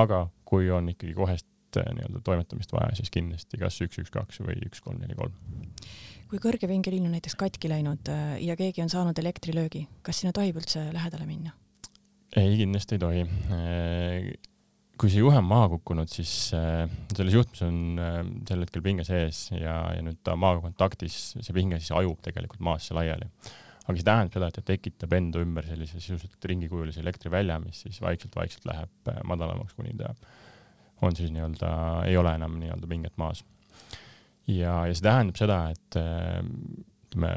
aga 0.03 0.27
kui 0.45 0.71
on 0.75 0.91
ikkagi 0.91 1.14
kohest 1.14 1.47
Eh, 1.77 1.95
nii-öelda 1.95 2.21
toimetamist 2.25 2.73
vaja, 2.73 2.95
siis 2.97 3.11
kindlasti 3.12 3.59
kas 3.61 3.77
üks, 3.85 3.99
üks, 4.01 4.11
kaks 4.12 4.41
või 4.41 4.57
üks, 4.64 4.81
kolm, 4.81 5.03
neli, 5.03 5.12
kolm. 5.19 5.35
kui 6.31 6.41
kõrgepingeliin 6.41 7.05
on 7.05 7.12
näiteks 7.12 7.37
katki 7.37 7.69
läinud 7.69 8.09
eh, 8.09 8.38
ja 8.47 8.57
keegi 8.57 8.81
on 8.81 8.88
saanud 8.93 9.19
elektrilöögi, 9.21 9.85
kas 10.03 10.23
sinna 10.23 10.33
tohib 10.33 10.57
üldse 10.62 10.87
lähedale 10.95 11.29
minna? 11.29 11.53
Ei, 12.38 12.57
kindlasti 12.62 12.96
ei 12.96 13.03
tohi. 13.03 13.24
Eh, 13.59 14.29
kui 14.98 15.12
see 15.12 15.22
juhe 15.22 15.38
on 15.38 15.46
maha 15.46 15.68
kukkunud, 15.77 16.11
siis 16.11 16.33
selles 16.51 17.35
juhtmes 17.37 17.61
on 17.62 17.79
sel 18.48 18.64
hetkel 18.64 18.83
pinge 18.83 19.05
sees 19.07 19.44
ja, 19.53 19.77
ja 19.94 20.03
nüüd 20.03 20.18
ta 20.27 20.35
maaga 20.35 20.64
kontaktis, 20.64 21.37
see 21.38 21.55
pinge 21.55 21.79
siis 21.79 21.94
hajub 21.94 22.18
tegelikult 22.24 22.64
maasse 22.66 22.96
laiali 22.98 23.29
aga 23.88 23.96
see 23.96 24.05
tähendab 24.05 24.35
seda, 24.37 24.48
et 24.51 24.59
ta 24.59 24.64
tekitab 24.68 25.14
enda 25.16 25.40
ümber 25.40 25.64
sellise 25.64 25.96
sisuliselt 25.96 26.44
ringikujulise 26.51 27.01
elektrivälja, 27.01 27.57
mis 27.62 27.81
siis 27.87 28.03
vaikselt-vaikselt 28.05 28.66
läheb 28.68 29.12
madalamaks, 29.29 29.72
kuni 29.79 29.94
ta 29.96 30.12
on 31.07 31.16
siis 31.16 31.33
nii-öelda, 31.33 31.70
ei 32.11 32.18
ole 32.20 32.35
enam 32.37 32.59
nii-öelda 32.61 32.90
pinget 32.90 33.16
maas. 33.20 33.44
ja, 34.46 34.83
ja 34.88 34.92
see 34.92 35.07
tähendab 35.07 35.40
seda, 35.40 35.59
et 35.72 35.98
äh, 36.01 36.42
ütleme, 37.09 37.33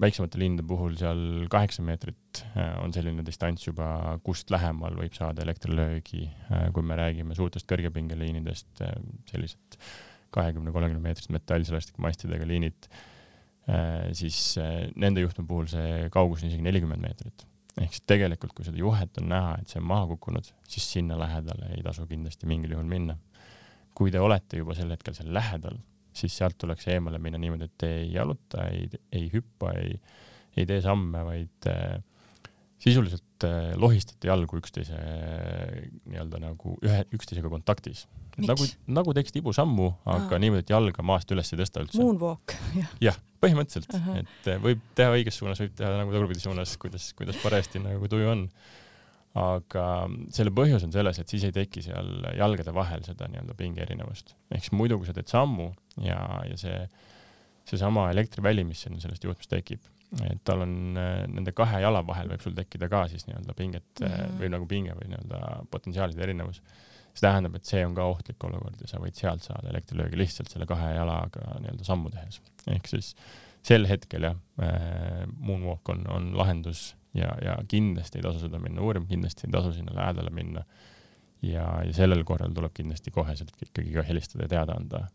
väiksemate 0.00 0.40
linnade 0.40 0.66
puhul 0.68 0.94
seal 1.00 1.20
kaheksa 1.52 1.82
meetrit 1.86 2.42
äh, 2.54 2.76
on 2.82 2.94
selline 2.94 3.24
distants 3.26 3.66
juba, 3.66 4.18
kust 4.26 4.52
lähemal 4.54 4.96
võib 5.00 5.16
saada 5.16 5.44
elektrilöögi, 5.44 6.24
äh, 6.52 6.68
kui 6.74 6.86
me 6.86 6.98
räägime 6.98 7.36
suurtest 7.38 7.68
kõrgepingeliinidest, 7.70 8.82
sellised 9.30 9.78
kahekümne, 10.34 10.72
kolmekümne 10.74 11.02
meetrist 11.02 11.32
metallsõlastikmastidega 11.32 12.44
liinid, 12.44 12.90
siis 14.16 14.38
nende 14.96 15.20
juhtme 15.20 15.44
puhul 15.48 15.66
see 15.68 16.06
kaugus 16.12 16.40
on 16.40 16.48
isegi 16.48 16.64
nelikümmend 16.64 17.04
meetrit 17.04 17.44
ehk 17.82 17.94
siis 17.94 18.04
tegelikult, 18.08 18.54
kui 18.56 18.66
seda 18.66 18.80
juhet 18.80 19.20
on 19.22 19.28
näha, 19.30 19.54
et 19.60 19.70
see 19.70 19.80
on 19.80 19.86
maha 19.88 20.08
kukkunud, 20.12 20.50
siis 20.68 20.86
sinna 20.96 21.18
lähedale 21.20 21.72
ei 21.76 21.84
tasu 21.86 22.06
kindlasti 22.10 22.48
mingil 22.50 22.76
juhul 22.76 22.88
minna. 22.88 23.18
kui 23.98 24.12
te 24.14 24.20
olete 24.22 24.60
juba 24.60 24.76
sel 24.78 24.92
hetkel 24.94 25.14
seal 25.16 25.32
lähedal, 25.34 25.74
siis 26.18 26.36
sealt 26.40 26.58
tuleks 26.58 26.88
eemale 26.92 27.20
minna 27.22 27.40
niimoodi, 27.40 27.70
et 27.70 27.86
ei 27.88 28.12
jaluta, 28.12 28.68
ei, 28.72 28.88
ei 29.14 29.30
hüppa, 29.32 29.72
ei, 29.78 29.96
ei 30.58 30.66
tee 30.68 30.80
samme, 30.84 31.24
vaid 31.26 31.70
äh, 31.70 31.98
sisuliselt 32.82 33.44
äh, 33.46 33.72
lohistate 33.76 34.30
jalgu 34.30 34.58
üksteise 34.60 34.94
äh, 34.94 35.88
nii-öelda 36.08 36.40
nagu 36.42 36.76
ühe, 36.84 37.02
üksteisega 37.14 37.50
kontaktis. 37.50 38.06
nagu, 38.38 38.66
nagu 38.86 39.14
teeksid 39.16 39.40
ibusammu, 39.40 39.88
aga 40.06 40.36
Aa. 40.36 40.42
niimoodi, 40.42 40.62
et 40.66 40.70
jalga 40.70 41.02
maast 41.06 41.30
üles 41.34 41.50
ei 41.52 41.58
tõsta 41.58 41.82
üldse. 41.82 41.98
Moonwalk, 41.98 42.54
jah. 42.80 42.92
jah, 43.08 43.22
põhimõtteliselt 43.42 43.96
uh, 43.98 44.04
-huh. 44.04 44.20
et 44.22 44.50
võib 44.62 44.84
teha 44.98 45.16
õiges 45.16 45.40
suunas, 45.40 45.62
võib 45.62 45.74
teha 45.78 45.96
nagu 45.98 46.14
tagurpidi 46.14 46.44
suunas, 46.44 46.76
kuidas, 46.78 47.10
kuidas 47.18 47.40
parajasti 47.42 47.82
nagu 47.82 48.10
tuju 48.10 48.30
on. 48.34 48.46
aga 49.38 49.84
selle 50.34 50.50
põhjus 50.54 50.86
on 50.86 50.94
selles, 50.94 51.18
et 51.18 51.28
siis 51.28 51.44
ei 51.46 51.52
teki 51.54 51.82
seal 51.84 52.30
jalgade 52.38 52.72
vahel 52.74 53.02
seda 53.06 53.26
nii-öelda 53.30 53.58
pinge 53.58 53.82
erinevust. 53.82 54.36
ehk 54.54 54.68
siis 54.68 54.78
muidu, 54.78 54.98
kui 55.02 55.10
sa 55.10 55.16
teed 55.18 55.30
sammu 55.30 55.72
ja, 56.04 56.18
ja 56.48 56.58
see, 56.60 56.82
seesama 57.68 58.08
elektriväli, 58.12 58.64
mis 58.64 58.82
sinna 58.86 59.00
sellest 59.02 59.24
juhtmest 59.24 59.50
tekib, 59.52 59.80
et 60.24 60.40
tal 60.44 60.64
on 60.64 60.76
nende 60.96 61.52
kahe 61.52 61.82
jala 61.84 62.00
vahel 62.06 62.30
võib 62.32 62.44
sul 62.44 62.54
tekkida 62.56 62.88
ka 62.88 63.02
siis 63.12 63.26
nii-öelda 63.28 63.54
pinget 63.54 64.00
mm 64.00 64.06
-hmm. 64.06 64.38
või 64.40 64.52
nagu 64.54 64.66
pinge 64.66 64.94
või 64.96 65.10
nii-öelda 65.12 65.66
potentsiaalide 65.70 66.22
erinevus 66.24 66.62
see 67.18 67.26
tähendab, 67.26 67.56
et 67.58 67.66
see 67.66 67.82
on 67.86 67.94
ka 67.96 68.06
ohtlik 68.06 68.44
olukord 68.46 68.80
ja 68.82 68.88
sa 68.90 69.00
võid 69.02 69.18
sealt 69.18 69.44
saada 69.46 69.72
elektrilöögi 69.72 70.18
lihtsalt 70.20 70.50
selle 70.52 70.68
kahe 70.70 70.94
jalaga 70.94 71.58
nii-öelda 71.62 71.86
sammu 71.86 72.12
tehes. 72.14 72.40
ehk 72.70 72.86
siis 72.90 73.14
sel 73.66 73.88
hetkel 73.90 74.28
jah 74.28 74.36
äh,, 74.62 75.24
Moonwalk 75.38 75.88
on, 75.94 76.04
on 76.14 76.30
lahendus 76.38 76.94
ja, 77.16 77.32
ja 77.42 77.56
kindlasti 77.68 78.20
ei 78.20 78.26
tasu 78.26 78.44
seda 78.44 78.60
minna 78.62 78.84
uurima, 78.84 79.08
kindlasti 79.10 79.48
ei 79.48 79.54
tasu 79.54 79.72
sinna 79.74 79.96
lähedale 79.96 80.30
minna. 80.34 80.64
ja, 81.42 81.64
ja 81.86 81.92
sellel 81.94 82.24
korral 82.26 82.54
tuleb 82.54 82.74
kindlasti 82.74 83.14
koheselt 83.14 83.54
ikkagi 83.62 83.94
ka 83.94 84.02
helistada 84.06 84.46
ja 84.46 84.54
teada 84.56 84.78
anda. 84.78 85.06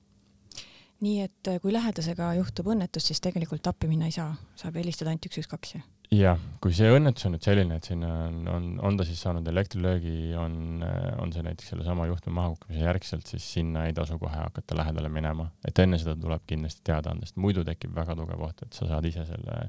Nii 1.04 1.24
et 1.26 1.50
äh, 1.52 1.60
kui 1.64 1.74
lähedasega 1.76 2.34
juhtub 2.40 2.70
õnnetus, 2.74 3.10
siis 3.10 3.22
tegelikult 3.24 3.68
appi 3.70 3.90
minna 3.92 4.08
ei 4.10 4.16
saa, 4.16 4.32
saab 4.60 4.80
helistada 4.80 5.12
ainult 5.12 5.28
üks, 5.30 5.42
üks, 5.42 5.50
kaks, 5.52 5.76
jah? 5.78 5.86
jah, 6.14 6.42
kui 6.62 6.76
see 6.76 6.90
õnnetus 6.94 7.26
on 7.28 7.34
nüüd 7.36 7.46
selline, 7.46 7.78
et 7.80 7.88
sinna 7.90 8.10
on, 8.28 8.36
on, 8.52 8.68
on 8.90 9.00
ta 9.00 9.06
siis 9.08 9.22
saanud 9.26 9.48
elektrilöögi, 9.50 10.34
on, 10.40 10.84
on 11.22 11.34
see 11.34 11.46
näiteks 11.46 11.74
sellesama 11.74 12.06
juhtme 12.10 12.36
mahakukkumise 12.38 12.84
järgselt, 12.86 13.30
siis 13.30 13.48
sinna 13.58 13.88
ei 13.88 13.96
tasu 13.98 14.20
kohe 14.22 14.38
hakata 14.38 14.78
lähedale 14.78 15.10
minema, 15.14 15.50
et 15.68 15.80
enne 15.84 16.00
seda 16.02 16.16
tuleb 16.20 16.46
kindlasti 16.50 16.86
teada 16.92 17.14
anda, 17.14 17.28
sest 17.28 17.42
muidu 17.42 17.66
tekib 17.68 17.96
väga 17.98 18.16
tugev 18.20 18.46
oht, 18.46 18.62
et 18.66 18.78
sa 18.78 18.90
saad 18.92 19.10
ise 19.10 19.26
selle 19.30 19.60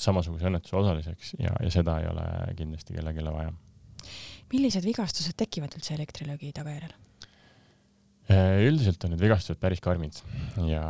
samasuguse 0.00 0.48
õnnetuse 0.50 0.76
osaliseks 0.80 1.34
ja, 1.38 1.54
ja 1.62 1.70
seda 1.70 2.00
ei 2.02 2.10
ole 2.10 2.26
kindlasti 2.58 2.96
kellelegi 2.96 3.30
vaja. 3.30 3.52
millised 4.52 4.84
vigastused 4.86 5.36
tekivad 5.38 5.76
üldse 5.76 5.94
elektrilöögi 5.94 6.52
tagajärjel? 6.56 6.96
Üldiselt 8.30 9.02
on 9.04 9.12
need 9.12 9.20
vigastused 9.20 9.60
päris 9.60 9.82
karmid 9.84 10.16
ja 10.64 10.84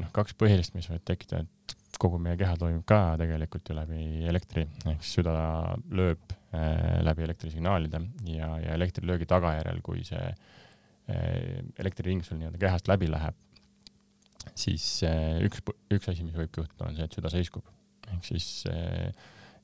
noh, 0.00 0.10
kaks 0.16 0.36
põhilist, 0.40 0.72
mis 0.76 0.88
võivad 0.88 1.04
tekkida, 1.10 1.42
et 1.44 1.74
kogu 2.00 2.20
meie 2.22 2.38
keha 2.40 2.54
toimib 2.60 2.84
ka 2.88 3.18
tegelikult 3.20 3.68
ju 3.68 3.76
läbi 3.76 4.04
elektri, 4.30 4.64
ehk 4.88 5.02
siis 5.04 5.18
süda 5.20 5.34
lööb 5.96 6.32
äh, 6.56 7.00
läbi 7.04 7.26
elektrisignaalide 7.26 8.00
ja, 8.30 8.54
ja 8.62 8.78
elektrilöögi 8.78 9.28
tagajärjel, 9.28 9.82
kui 9.84 10.04
see 10.08 10.22
äh, 10.24 11.60
elektriring 11.82 12.24
sul 12.24 12.40
nii-öelda 12.40 12.62
kehast 12.62 12.88
läbi 12.88 13.10
läheb, 13.10 13.36
siis 14.54 14.86
äh, 15.08 15.42
üks, 15.44 15.60
üks 15.92 16.08
asi, 16.12 16.24
mis 16.24 16.38
võib 16.38 16.62
juhtuda, 16.62 16.88
on 16.88 16.96
see, 16.96 17.08
et 17.08 17.18
süda 17.18 17.32
seiskub. 17.32 17.68
ehk 18.08 18.24
siis 18.32 18.48
äh, 18.70 19.12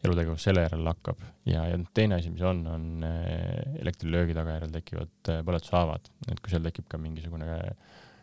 elutegevus 0.04 0.44
selle 0.46 0.64
järel 0.66 0.84
lakkab. 0.86 1.20
Ja, 1.48 1.64
ja 1.70 1.78
teine 1.96 2.18
asi, 2.20 2.30
mis 2.32 2.44
on, 2.46 2.62
on 2.70 3.04
äh, 3.06 3.76
elektrilöögi 3.80 4.36
tagajärjel 4.36 4.74
tekivad 4.74 5.30
äh, 5.32 5.42
põletushaavad, 5.46 6.10
et 6.30 6.42
kui 6.42 6.52
seal 6.52 6.66
tekib 6.66 6.88
ka 6.90 7.00
mingisugune 7.00 7.60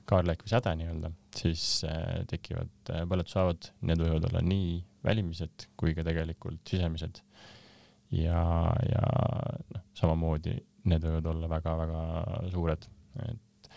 kaarlek 0.10 0.44
või 0.44 0.52
säde 0.52 0.74
nii-öelda, 0.80 1.14
siis 1.40 1.66
äh, 1.88 2.24
tekivad 2.30 2.92
põletushaavad, 3.10 3.72
need 3.88 4.04
võivad 4.04 4.28
olla 4.30 4.44
nii 4.46 4.76
välimised 5.04 5.70
kui 5.80 5.96
ka 5.96 6.06
tegelikult 6.08 6.62
sisemised. 6.70 7.24
ja, 8.14 8.44
ja 8.88 9.06
noh, 9.74 9.88
samamoodi 9.98 10.58
need 10.92 11.08
võivad 11.08 11.32
olla 11.32 11.50
väga-väga 11.56 12.04
suured, 12.52 12.86
et 13.24 13.72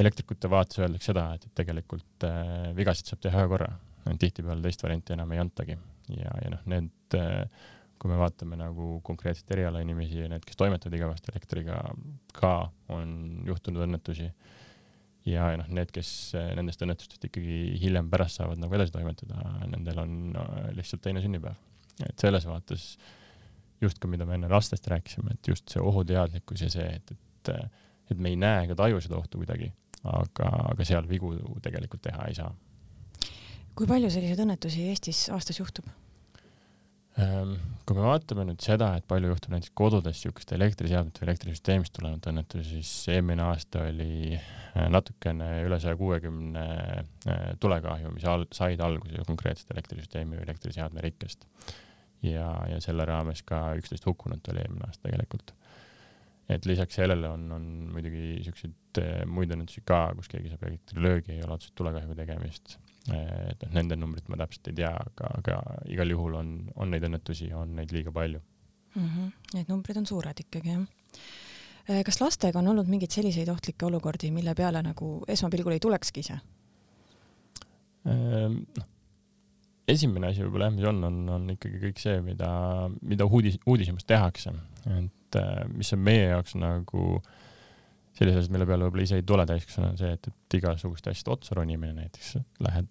elektrikute 0.00 0.50
vaates 0.50 0.80
öeldakse 0.82 1.12
seda, 1.12 1.26
et, 1.34 1.48
et 1.48 1.56
tegelikult 1.62 2.28
äh, 2.28 2.70
vigasid 2.76 3.10
saab 3.10 3.24
teha 3.24 3.42
ühe 3.42 3.50
korra, 3.50 3.72
tihtipeale 4.20 4.62
teist 4.64 4.82
varianti 4.84 5.14
enam 5.16 5.32
ei 5.32 5.40
antagi 5.40 5.78
ja, 6.12 6.34
ja 6.44 6.52
noh, 6.52 6.66
need 6.70 7.16
äh, 7.18 7.44
kui 8.04 8.12
me 8.12 8.18
vaatame 8.20 8.58
nagu 8.60 8.98
konkreetset 9.06 9.48
erialainimesi 9.56 10.18
ja 10.24 10.28
need, 10.28 10.44
kes 10.44 10.58
toimetavad 10.60 10.96
igavesti 10.98 11.32
elektriga, 11.32 11.78
ka 12.36 12.54
on 12.92 13.14
juhtunud 13.48 13.86
õnnetusi 13.86 14.28
ja 15.30 15.46
noh, 15.56 15.68
need, 15.72 15.92
kes 15.94 16.08
eh, 16.36 16.50
nendest 16.58 16.82
õnnetustest 16.84 17.28
ikkagi 17.30 17.78
hiljem 17.80 18.10
pärast 18.12 18.40
saavad 18.40 18.60
nagu 18.60 18.76
edasi 18.76 18.92
toimetada, 18.92 19.40
nendel 19.70 20.02
on 20.02 20.16
lihtsalt 20.76 21.04
teine 21.06 21.22
sünnipäev. 21.24 21.56
et 22.04 22.18
selles 22.20 22.44
vaates 22.44 22.88
just 23.80 24.00
ka, 24.02 24.10
mida 24.10 24.26
me 24.26 24.36
enne 24.36 24.50
lastest 24.52 24.86
rääkisime, 24.90 25.38
et 25.38 25.48
just 25.48 25.72
see 25.72 25.80
ohuteadlikkus 25.80 26.66
ja 26.66 26.70
see, 26.72 26.86
et, 26.98 27.14
et, 27.14 27.52
et 28.10 28.20
me 28.20 28.32
ei 28.32 28.36
näe 28.40 28.64
ega 28.66 28.76
taju 28.78 29.00
seda 29.04 29.16
ohtu 29.16 29.40
kuidagi, 29.40 29.70
aga, 30.04 30.50
aga 30.74 30.86
seal 30.88 31.08
vigu 31.08 31.32
tegelikult 31.64 32.04
teha 32.04 32.28
ei 32.28 32.36
saa. 32.36 32.50
Kui 33.74 33.90
palju 33.90 34.10
selliseid 34.12 34.42
õnnetusi 34.44 34.88
Eestis 34.90 35.26
aastas 35.34 35.58
juhtub? 35.60 35.88
Ehm, 37.22 37.52
kui 37.86 37.94
me 37.94 38.02
vaatame 38.08 38.42
nüüd 38.48 38.62
seda, 38.64 38.88
et 38.98 39.04
palju 39.06 39.28
juhtub 39.30 39.52
näiteks 39.54 39.70
kodudes 39.78 40.18
niisuguste 40.18 40.56
elektriseadmete 40.56 41.22
või 41.22 41.28
elektrisüsteemist 41.28 41.94
tulenevaid 41.94 42.26
õnnetusi, 42.32 42.80
siis 42.80 43.12
eelmine 43.14 43.44
aasta 43.46 43.84
oli 43.86 44.34
äh, 44.34 44.88
natukene 44.90 45.50
üle 45.62 45.78
saja 45.82 45.94
kuuekümne 46.00 46.64
äh, 46.66 47.44
tulekahju, 47.62 48.10
mis 48.16 48.26
al 48.30 48.48
said 48.54 48.82
alguse 48.82 49.26
konkreetselt 49.28 49.70
elektrisüsteemi 49.76 50.40
või 50.40 50.46
elektriseadme 50.48 51.04
rikkest. 51.06 51.46
ja, 52.24 52.48
ja 52.70 52.80
selle 52.82 53.06
raames 53.06 53.44
ka 53.46 53.60
üksteist 53.78 54.06
hukkunut 54.10 54.50
oli 54.50 54.64
eelmine 54.64 54.88
aasta 54.88 55.06
tegelikult. 55.06 55.54
et 56.48 56.66
lisaks 56.66 56.98
sellele 56.98 57.28
on, 57.30 57.46
on 57.52 57.68
muidugi 57.94 58.24
niisuguseid 58.40 59.02
äh, 59.02 59.22
muid 59.26 59.54
õnnetusi 59.54 59.86
ka, 59.86 60.08
kus 60.18 60.34
keegi 60.34 60.50
saab 60.50 60.66
elektrilöögi, 60.66 61.38
ei 61.38 61.46
ole 61.46 61.60
otseselt 61.60 61.78
tulekahjuga 61.78 62.24
tegemist 62.24 62.78
et 63.12 63.64
noh, 63.64 63.72
nende 63.76 63.98
numbrit 64.00 64.28
ma 64.32 64.38
täpselt 64.40 64.70
ei 64.70 64.78
tea, 64.80 64.90
aga, 64.90 65.30
aga 65.40 65.58
igal 65.92 66.14
juhul 66.14 66.38
on, 66.38 66.54
on 66.80 66.92
neid 66.94 67.04
õnnetusi, 67.04 67.50
on 67.56 67.74
neid 67.76 67.92
liiga 67.92 68.12
palju 68.14 68.40
mm. 68.40 69.08
-hmm. 69.08 69.32
Need 69.58 69.68
numbrid 69.68 70.00
on 70.00 70.06
suured 70.06 70.40
ikkagi, 70.40 70.72
jah. 70.72 70.86
Äh, 71.90 72.00
kas 72.04 72.20
lastega 72.20 72.58
on 72.58 72.68
olnud 72.72 72.88
mingeid 72.88 73.12
selliseid 73.12 73.48
ohtlikke 73.48 73.86
olukordi, 73.86 74.30
mille 74.30 74.54
peale 74.54 74.82
nagu 74.82 75.24
esmapilgul 75.28 75.76
ei 75.76 75.80
tulekski 75.84 76.24
ise? 76.24 76.38
Ehm, 78.08 78.58
noh, 78.76 78.88
esimene 79.88 80.32
asi 80.32 80.40
võib-olla 80.40 80.70
jah, 80.70 80.74
mis 80.74 80.88
on, 80.88 81.04
on, 81.04 81.28
on 81.28 81.50
ikkagi 81.50 81.80
kõik 81.88 82.00
see, 82.00 82.20
mida, 82.24 82.50
mida 83.02 83.24
uudis, 83.24 83.58
uudishimus 83.66 84.04
tehakse, 84.04 84.52
et 84.96 85.40
äh, 85.40 85.68
mis 85.68 85.92
on 85.92 85.98
meie 85.98 86.28
jaoks 86.32 86.56
nagu 86.56 87.18
äh, 87.18 87.43
sellised 88.14 88.42
asjad, 88.42 88.54
mille 88.54 88.66
peale 88.68 88.86
võib-olla 88.86 89.06
ise 89.06 89.18
ei 89.18 89.26
tule 89.26 89.46
täiskasvanu, 89.48 89.92
on 89.92 90.00
see, 90.00 90.12
et, 90.16 90.28
et 90.30 90.58
igasuguste 90.58 91.10
asjade 91.12 91.32
otsa 91.34 91.56
ronimine 91.58 91.96
näiteks, 91.96 92.36
lähed, 92.64 92.90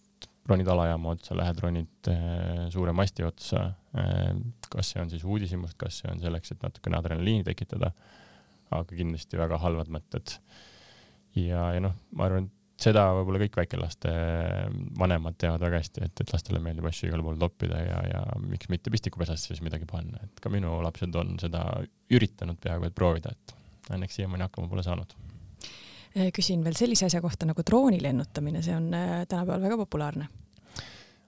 ronid 0.49 0.71
alajaama 0.73 1.13
otsa, 1.15 1.37
lähed 1.39 1.61
ronid 1.63 2.09
äh, 2.11 2.65
suure 2.73 2.95
masti 2.95 3.23
otsa 3.27 3.69
äh,, 3.99 4.33
kas 4.73 4.91
see 4.91 5.03
on 5.03 5.13
siis 5.13 5.23
uudishimust, 5.23 5.77
kas 5.79 6.01
see 6.01 6.11
on 6.11 6.19
selleks, 6.23 6.51
et 6.55 6.65
natukene 6.65 6.99
adrenaliini 6.99 7.47
tekitada, 7.47 7.93
aga 8.73 8.97
kindlasti 8.97 9.39
väga 9.39 9.61
halvad 9.63 9.91
mõtted. 9.93 10.35
ja, 11.39 11.69
ja 11.77 11.83
noh, 11.83 11.95
ma 12.17 12.27
arvan, 12.27 12.49
et 12.49 12.59
seda 12.83 13.05
võib-olla 13.15 13.39
kõik 13.43 13.57
väikelaste 13.61 14.11
vanemad 14.99 15.37
teavad 15.39 15.61
väga 15.63 15.79
hästi, 15.79 16.03
et, 16.07 16.23
et 16.23 16.31
lastele 16.33 16.59
meeldib 16.63 16.87
asju 16.89 17.07
igal 17.07 17.23
pool 17.23 17.37
toppida 17.39 17.79
ja, 17.79 17.99
ja 18.09 18.23
miks 18.43 18.67
mitte 18.73 18.91
pistikupesasse 18.91 19.53
siis 19.53 19.63
midagi 19.63 19.87
panna, 19.89 20.19
et 20.25 20.41
ka 20.43 20.51
minu 20.51 20.75
lapsed 20.83 21.15
on 21.19 21.37
seda 21.39 21.63
üritanud 22.11 22.59
peaaegu 22.63 22.89
et 22.89 22.97
proovida, 22.97 23.31
et 23.31 23.55
õnneks 23.91 24.19
siiamaani 24.19 24.47
hakkama 24.47 24.69
pole 24.71 24.83
saanud. 24.85 25.15
Äh, 26.13 26.29
küsin 26.35 26.63
veel 26.65 26.77
sellise 26.77 27.07
asja 27.09 27.21
kohta 27.23 27.47
nagu 27.49 27.65
drooni 27.65 27.99
lennutamine, 28.03 28.61
see 28.65 28.75
on 28.77 28.91
äh, 28.93 29.23
tänapäeval 29.29 29.67
väga 29.67 29.77
populaarne. 29.83 30.27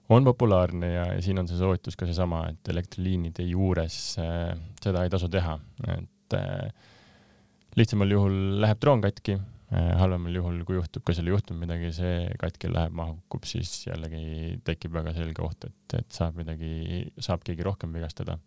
on 0.08 0.24
populaarne 0.24 0.92
ja, 0.92 1.06
ja 1.14 1.22
siin 1.22 1.38
on 1.38 1.48
see 1.48 1.58
soovitus 1.58 1.96
ka 1.98 2.06
seesama, 2.06 2.44
et 2.52 2.68
elektriliinide 2.70 3.42
juures 3.48 3.96
äh, 4.22 4.54
seda 4.82 5.02
ei 5.02 5.10
tasu 5.10 5.28
teha, 5.28 5.58
et 5.96 6.38
äh, 6.38 6.70
lihtsamal 7.76 8.14
juhul 8.14 8.38
läheb 8.62 8.80
droon 8.80 9.02
katki 9.02 9.34
äh,, 9.36 9.90
halvemal 9.98 10.38
juhul, 10.38 10.62
kui 10.68 10.78
juhtub 10.78 11.04
ka 11.04 11.16
seal 11.16 11.28
juhtub 11.32 11.58
midagi, 11.58 11.90
see 11.92 12.30
katki 12.40 12.70
läheb, 12.70 12.94
maha 12.96 13.16
kukub, 13.18 13.44
siis 13.50 13.82
jällegi 13.88 14.60
tekib 14.64 14.94
väga 14.94 15.12
selge 15.18 15.42
oht, 15.44 15.66
et, 15.68 15.98
et 15.98 16.08
saab 16.14 16.38
midagi, 16.38 17.02
saab 17.18 17.42
keegi 17.44 17.66
rohkem 17.66 17.92
vigastada 17.98 18.38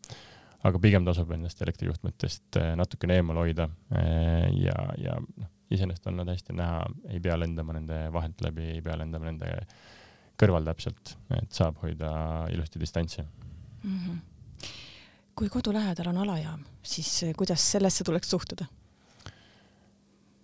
aga 0.67 0.81
pigem 0.81 1.05
tasub 1.07 1.31
ennast 1.35 1.61
elektrijuhtmetest 1.63 2.59
äh, 2.59 2.73
natukene 2.79 3.19
eemal 3.19 3.39
hoida 3.43 3.69
äh, 3.95 4.49
ja, 4.59 4.75
ja 4.99 5.15
noh, 5.19 5.51
iseenesest 5.71 6.09
on 6.09 6.19
nad 6.19 6.31
hästi 6.31 6.55
näha, 6.57 6.81
ei 7.13 7.21
pea 7.23 7.37
lendama 7.37 7.75
nende 7.77 7.99
vahelt 8.13 8.41
läbi, 8.43 8.65
ei 8.73 8.81
pea 8.85 8.97
lendama 8.99 9.29
nende 9.29 9.53
kõrval 10.39 10.65
täpselt, 10.67 11.13
et 11.35 11.51
saab 11.55 11.79
hoida 11.83 12.11
ilusti 12.53 12.81
distantsi 12.81 13.21
mm. 13.21 13.99
-hmm. 13.99 14.17
kui 15.35 15.49
kodu 15.49 15.73
lähedal 15.75 16.11
on 16.11 16.23
alajaam, 16.25 16.65
siis 16.83 17.23
äh, 17.23 17.33
kuidas 17.37 17.71
sellesse 17.71 18.03
tuleks 18.03 18.29
suhtuda? 18.29 18.65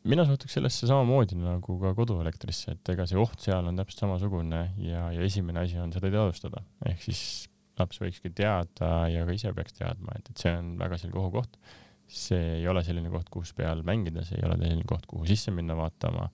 mina 0.05 0.25
suhtuks 0.25 0.53
sellesse 0.53 0.87
samamoodi 0.87 1.35
nagu 1.35 1.79
ka 1.81 1.93
koduelektrisse, 1.97 2.71
et 2.71 2.89
ega 2.93 3.07
see 3.09 3.17
oht 3.17 3.39
seal 3.41 3.67
on 3.67 3.75
täpselt 3.75 4.05
samasugune 4.05 4.61
ja, 4.77 5.09
ja 5.11 5.21
esimene 5.21 5.65
asi 5.65 5.79
on 5.81 5.93
seda 5.93 6.11
teadvustada, 6.13 6.61
ehk 6.85 7.01
siis 7.01 7.49
laps 7.79 7.99
võikski 8.01 8.31
teada 8.35 8.91
ja 9.11 9.25
ka 9.27 9.35
ise 9.35 9.51
peaks 9.55 9.75
teadma, 9.77 10.15
et, 10.19 10.31
et 10.31 10.41
see 10.41 10.53
on 10.55 10.73
väga 10.79 10.99
selge 11.01 11.19
ohukoht. 11.21 11.59
see 12.05 12.59
ei 12.59 12.67
ole 12.69 12.83
selline 12.85 13.09
koht, 13.09 13.31
kus 13.33 13.51
peal 13.57 13.81
mängida, 13.85 14.21
see 14.25 14.37
ei 14.37 14.45
ole 14.45 14.59
selline 14.59 14.85
koht, 14.87 15.07
kuhu 15.09 15.25
sisse 15.25 15.51
minna 15.51 15.77
vaatama. 15.77 16.27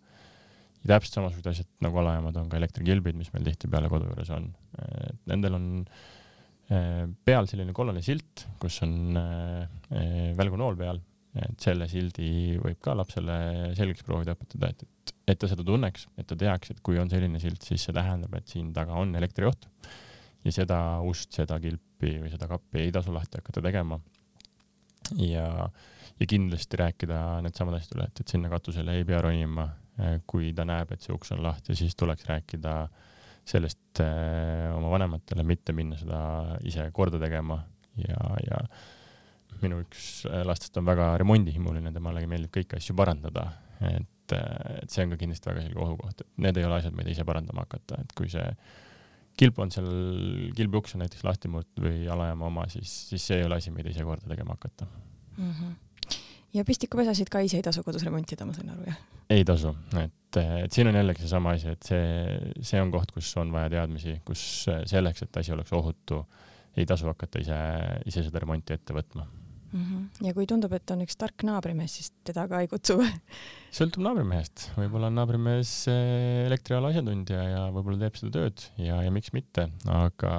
ja 0.81 0.95
täpselt 0.95 1.19
samasugused 1.19 1.51
asjad 1.53 1.69
nagu 1.85 2.01
alajaamad 2.01 2.41
on 2.41 2.49
ka 2.49 2.59
elektrikilbid, 2.59 3.15
mis 3.17 3.31
meil 3.33 3.45
tihtipeale 3.47 3.89
kodu 3.91 4.09
juures 4.09 4.33
on. 4.37 4.49
et 5.11 5.21
nendel 5.31 5.57
on 5.59 5.69
äh, 5.85 7.07
peal 7.25 7.47
selline 7.47 7.73
kollane 7.77 8.03
silt, 8.05 8.47
kus 8.59 8.81
on 8.85 9.17
äh, 9.17 9.63
äh, 9.95 10.35
välgunool 10.37 10.77
peal, 10.79 11.01
et 11.39 11.63
selle 11.63 11.87
sildi 11.87 12.59
võib 12.59 12.79
ka 12.83 12.93
lapsele 12.97 13.71
selgeks 13.77 14.03
proovida 14.03 14.35
õpetada, 14.35 14.73
et, 14.73 14.83
et, 14.83 15.13
et 15.31 15.39
ta 15.39 15.47
seda 15.47 15.63
tunneks, 15.63 16.09
et 16.19 16.27
ta 16.27 16.35
teaks, 16.35 16.73
et 16.73 16.81
kui 16.83 16.99
on 16.99 17.11
selline 17.11 17.39
silt, 17.39 17.63
siis 17.63 17.87
see 17.87 17.95
tähendab, 17.95 18.35
et 18.35 18.51
siin 18.51 18.73
taga 18.75 18.97
on 18.99 19.15
elektrioht. 19.15 19.69
Ja 20.45 20.55
seda 20.55 20.79
ust, 21.05 21.31
seda 21.35 21.59
kilpi 21.61 22.17
või 22.23 22.31
seda 22.33 22.47
kappi 22.49 22.85
ei 22.85 22.91
tasu 22.91 23.13
lahti 23.13 23.41
hakata 23.41 23.61
tegema. 23.61 23.99
ja, 25.17 25.47
ja 26.19 26.27
kindlasti 26.27 26.79
rääkida 26.81 27.41
needsamad 27.45 27.77
asjad 27.77 27.97
üle, 27.97 28.09
et, 28.09 28.23
et 28.23 28.35
sinna 28.35 28.49
katusele 28.49 28.97
ei 28.97 29.05
pea 29.07 29.21
ronima 29.21 29.69
Äh, 29.99 30.21
kui 30.29 30.51
ta 30.55 30.63
näeb, 30.67 30.93
et 30.93 31.03
see 31.03 31.13
uks 31.13 31.33
on 31.35 31.41
lahti, 31.43 31.75
siis 31.77 31.97
tuleks 31.99 32.23
rääkida 32.29 32.75
sellest 33.51 33.99
äh, 34.03 34.69
oma 34.71 34.91
vanematele, 34.93 35.43
mitte 35.47 35.75
minna 35.75 35.97
seda 35.99 36.21
ise 36.67 36.87
korda 36.95 37.19
tegema. 37.21 37.59
Ja, 37.99 38.19
ja 38.45 38.61
minu 39.61 39.81
üks 39.83 40.23
äh, 40.29 40.45
lastest 40.47 40.79
on 40.79 40.87
väga 40.87 41.11
remondihimuline, 41.21 41.91
temale 41.93 42.23
meeldib 42.29 42.53
kõiki 42.55 42.79
asju 42.79 42.95
parandada, 42.97 43.49
et, 43.91 44.35
et 44.37 44.93
see 44.93 45.03
on 45.03 45.11
ka 45.13 45.19
kindlasti 45.19 45.51
väga 45.51 45.65
selge 45.65 45.83
ohukoht, 45.83 46.23
et 46.23 46.41
need 46.45 46.61
ei 46.61 46.69
ole 46.69 46.79
asjad, 46.79 46.95
mida 46.97 47.11
ise 47.11 47.27
parandama 47.27 47.65
hakata, 47.67 47.99
et 48.01 48.15
kui 48.17 48.31
see 48.31 48.47
kilp 49.37 49.59
on 49.63 49.71
seal, 49.73 49.87
kilbi 50.57 50.77
uks 50.81 50.95
on 50.95 51.05
näiteks 51.05 51.23
lahti 51.27 51.51
murtud 51.51 51.85
või 51.85 52.03
alajaama 52.11 52.49
oma, 52.49 52.67
siis, 52.71 52.91
siis 53.11 53.29
see 53.29 53.39
ei 53.39 53.47
ole 53.47 53.57
asi, 53.61 53.73
mida 53.75 53.91
ise 53.91 54.05
korda 54.07 54.27
tegema 54.29 54.57
hakata 54.57 54.87
mm. 55.37 55.53
-hmm 55.53 55.79
ja 56.53 56.65
pistikupesasid 56.67 57.29
ka 57.31 57.39
ise 57.39 57.59
ei 57.59 57.63
tasu 57.65 57.83
kodus 57.83 58.03
remontida, 58.03 58.45
ma 58.45 58.53
sain 58.53 58.69
aru, 58.73 58.83
jah? 58.89 58.97
ei 59.31 59.45
tasu, 59.47 59.71
et, 60.01 60.39
et 60.65 60.73
siin 60.75 60.89
on 60.91 60.97
jällegi 60.99 61.23
seesama 61.23 61.55
asi, 61.55 61.71
et 61.71 61.87
see, 61.87 62.07
see 62.59 62.81
on 62.83 62.91
koht, 62.91 63.13
kus 63.15 63.29
on 63.39 63.53
vaja 63.55 63.69
teadmisi, 63.71 64.17
kus 64.27 64.41
selleks, 64.91 65.23
et 65.23 65.37
asi 65.37 65.53
oleks 65.55 65.71
ohutu, 65.77 66.25
ei 66.75 66.85
tasu 66.85 67.07
hakata 67.07 67.39
ise, 67.39 67.61
ise 68.05 68.25
seda 68.27 68.43
remonti 68.43 68.75
ette 68.75 68.95
võtma 68.95 69.27
mm. 69.71 69.81
-hmm. 69.81 70.27
ja 70.27 70.33
kui 70.37 70.47
tundub, 70.49 70.73
et 70.77 70.93
on 70.93 71.03
üks 71.05 71.17
tark 71.19 71.43
naabrimees, 71.47 71.97
siis 71.97 72.13
teda 72.27 72.47
ka 72.51 72.61
ei 72.61 72.69
kutsu 72.71 72.97
või? 72.99 73.11
sõltub 73.77 74.03
naabrimehest, 74.05 74.69
võib-olla 74.77 75.11
on 75.11 75.19
naabrimees 75.19 75.73
eh, 75.91 76.45
elektriala 76.47 76.91
asjatundja 76.91 77.43
ja 77.49 77.67
võib-olla 77.73 78.01
teeb 78.05 78.19
seda 78.19 78.33
tööd 78.39 78.65
ja, 78.77 79.01
ja 79.05 79.13
miks 79.13 79.33
mitte, 79.35 79.69
aga 79.89 80.33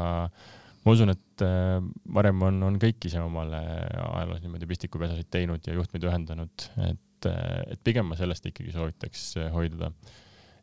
ma 0.83 0.97
usun, 0.97 1.15
et 1.15 1.47
äh, 1.47 1.79
varem 2.15 2.43
on, 2.49 2.63
on 2.71 2.81
kõik 2.83 3.09
ise 3.09 3.23
omale 3.23 3.61
ajaloos 4.03 4.43
niimoodi 4.43 4.69
pistikupesasid 4.71 5.31
teinud 5.31 5.69
ja 5.69 5.77
juhtmeid 5.79 6.09
ühendanud, 6.09 6.69
et, 6.89 7.31
äh, 7.31 7.63
et 7.77 7.85
pigem 7.85 8.11
ma 8.11 8.19
sellest 8.19 8.51
ikkagi 8.51 8.75
soovitaks 8.75 9.31
hoiduda. 9.55 9.93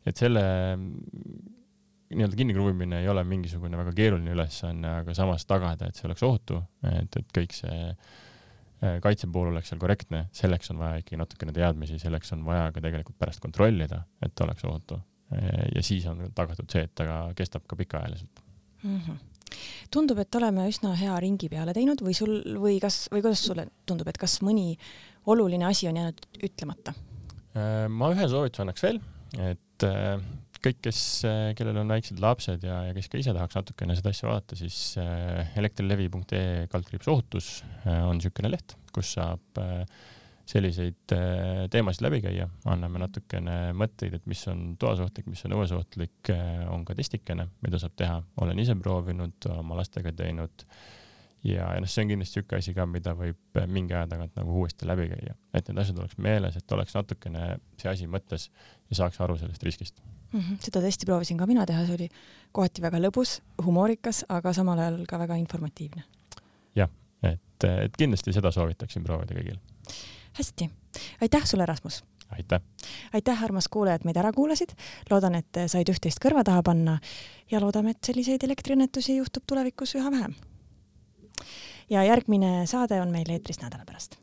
et 0.08 0.16
selle 0.16 0.42
nii-öelda 2.10 2.36
kinnikruvimine 2.36 3.02
ei 3.02 3.08
ole 3.08 3.22
mingisugune 3.24 3.78
väga 3.78 3.92
keeruline 3.94 4.32
ülesanne, 4.34 4.96
aga 5.02 5.14
samas 5.14 5.44
tagada, 5.46 5.88
et 5.88 5.98
see 5.98 6.08
oleks 6.08 6.24
ohutu, 6.26 6.58
et, 6.90 7.20
et 7.20 7.34
kõik 7.36 7.54
see 7.54 7.76
kaitse 9.04 9.28
pool 9.32 9.50
oleks 9.50 9.68
seal 9.72 9.80
korrektne, 9.80 10.22
selleks 10.32 10.70
on 10.72 10.78
vaja 10.80 11.02
ikkagi 11.02 11.18
natukene 11.20 11.52
teadmisi, 11.52 11.98
selleks 12.00 12.32
on 12.32 12.44
vaja 12.46 12.70
ka 12.72 12.80
tegelikult 12.80 13.18
pärast 13.20 13.42
kontrollida, 13.44 14.02
et 14.24 14.40
oleks 14.40 14.64
ohutu. 14.64 15.00
ja 15.74 15.82
siis 15.84 16.06
on 16.10 16.24
tagatud 16.34 16.70
see, 16.72 16.86
et 16.88 16.94
ta 16.96 17.04
kestab 17.36 17.66
ka 17.68 17.76
pikaajaliselt 17.76 18.40
mm. 18.82 18.96
-hmm 18.96 19.18
tundub, 19.90 20.18
et 20.22 20.34
oleme 20.34 20.66
üsna 20.70 20.94
hea 20.98 21.14
ringi 21.22 21.48
peale 21.48 21.74
teinud 21.76 22.02
või 22.04 22.14
sul 22.16 22.36
või 22.62 22.78
kas 22.82 23.08
või 23.12 23.24
kuidas 23.24 23.44
sulle 23.46 23.66
tundub, 23.88 24.08
et 24.08 24.18
kas 24.20 24.40
mõni 24.46 24.76
oluline 25.26 25.66
asi 25.68 25.88
on 25.90 25.98
jäänud 26.00 26.20
ütlemata? 26.46 26.94
Äh, 27.56 27.88
ma 27.88 28.12
ühe 28.14 28.28
soovituse 28.30 28.64
annaks 28.64 28.84
veel, 28.86 29.00
et 29.38 29.86
äh, 29.86 30.22
kõik, 30.64 30.78
kes, 30.86 31.00
äh, 31.28 31.50
kellel 31.58 31.80
on 31.82 31.92
väiksed 31.92 32.22
lapsed 32.22 32.64
ja, 32.66 32.82
ja 32.88 32.94
kes 32.96 33.10
ka 33.12 33.20
ise 33.20 33.34
tahaks 33.36 33.58
natukene 33.58 33.96
seda 33.98 34.14
asja 34.14 34.30
vaadata, 34.30 34.58
siis 34.60 34.78
elektrilevi.ee 35.60 36.70
kaldkriips 36.72 37.10
ohutus 37.12 37.52
on 37.86 38.18
niisugune 38.18 38.52
leht, 38.52 38.76
kus 38.94 39.14
saab 39.16 39.60
selliseid 40.50 41.14
äh, 41.14 41.66
teemasid 41.70 42.04
läbi 42.04 42.20
käia, 42.24 42.46
anname 42.70 43.00
natukene 43.02 43.56
mõtteid, 43.76 44.16
et 44.18 44.28
mis 44.30 44.42
on 44.50 44.74
toasohtlik, 44.80 45.28
mis 45.30 45.42
on 45.46 45.54
õuesohtlik, 45.58 46.32
äh, 46.34 46.62
on 46.72 46.84
ka 46.88 46.96
testikene, 46.98 47.46
mida 47.64 47.80
saab 47.82 47.94
teha, 47.98 48.20
olen 48.42 48.62
ise 48.62 48.76
proovinud, 48.80 49.50
oma 49.54 49.78
lastega 49.80 50.12
teinud. 50.16 50.64
Ja, 51.46 51.70
ja 51.72 51.80
noh, 51.80 51.88
see 51.88 52.04
on 52.04 52.10
kindlasti 52.10 52.42
niisugune 52.42 52.60
asi 52.60 52.74
ka, 52.76 52.84
mida 52.90 53.14
võib 53.16 53.60
mingi 53.72 53.96
aja 53.96 54.08
tagant 54.10 54.34
nagu 54.36 54.58
uuesti 54.60 54.88
läbi 54.88 55.08
käia, 55.12 55.36
et 55.56 55.70
need 55.70 55.80
asjad 55.80 56.02
oleks 56.02 56.18
meeles, 56.20 56.58
et 56.58 56.76
oleks 56.76 56.96
natukene 56.98 57.46
see 57.80 57.92
asi 57.92 58.10
mõttes 58.10 58.50
ja 58.90 59.02
saaks 59.02 59.22
aru 59.24 59.38
sellest 59.40 59.64
riskist 59.64 60.02
mm. 60.32 60.40
-hmm. 60.40 60.56
seda 60.60 60.80
testi 60.80 61.06
proovisin 61.06 61.38
ka 61.38 61.46
mina 61.46 61.66
teha, 61.66 61.84
see 61.86 61.94
oli 61.94 62.08
kohati 62.52 62.82
väga 62.82 62.98
lõbus, 62.98 63.40
humoorikas, 63.64 64.24
aga 64.28 64.52
samal 64.52 64.78
ajal 64.78 65.04
ka 65.08 65.18
väga 65.18 65.34
informatiivne. 65.34 66.04
jah, 66.76 66.90
et, 67.22 67.64
et 67.64 67.96
kindlasti 67.98 68.32
seda 68.32 68.50
soovitaksin 68.50 69.04
proovida 69.04 69.34
kõigil 69.34 69.58
hästi, 70.38 70.70
aitäh 71.20 71.44
sulle, 71.44 71.66
Rasmus! 71.66 72.04
aitäh! 72.30 72.60
aitäh, 73.12 73.44
armas 73.44 73.68
kuulaja, 73.68 73.94
et 73.94 74.04
meid 74.04 74.16
ära 74.16 74.32
kuulasid. 74.32 74.72
loodan, 75.10 75.34
et 75.34 75.62
said 75.66 75.88
üht-teist 75.88 76.22
kõrva 76.22 76.44
taha 76.44 76.62
panna 76.62 76.98
ja 77.50 77.60
loodame, 77.60 77.90
et 77.90 78.04
selliseid 78.04 78.44
elektriõnnetusi 78.44 79.16
juhtub 79.16 79.42
tulevikus 79.46 79.94
üha 79.94 80.10
vähem. 80.10 80.34
ja 81.90 82.04
järgmine 82.04 82.66
saade 82.66 83.00
on 83.00 83.10
meil 83.10 83.30
eetris 83.30 83.62
nädala 83.62 83.84
pärast 83.84 84.18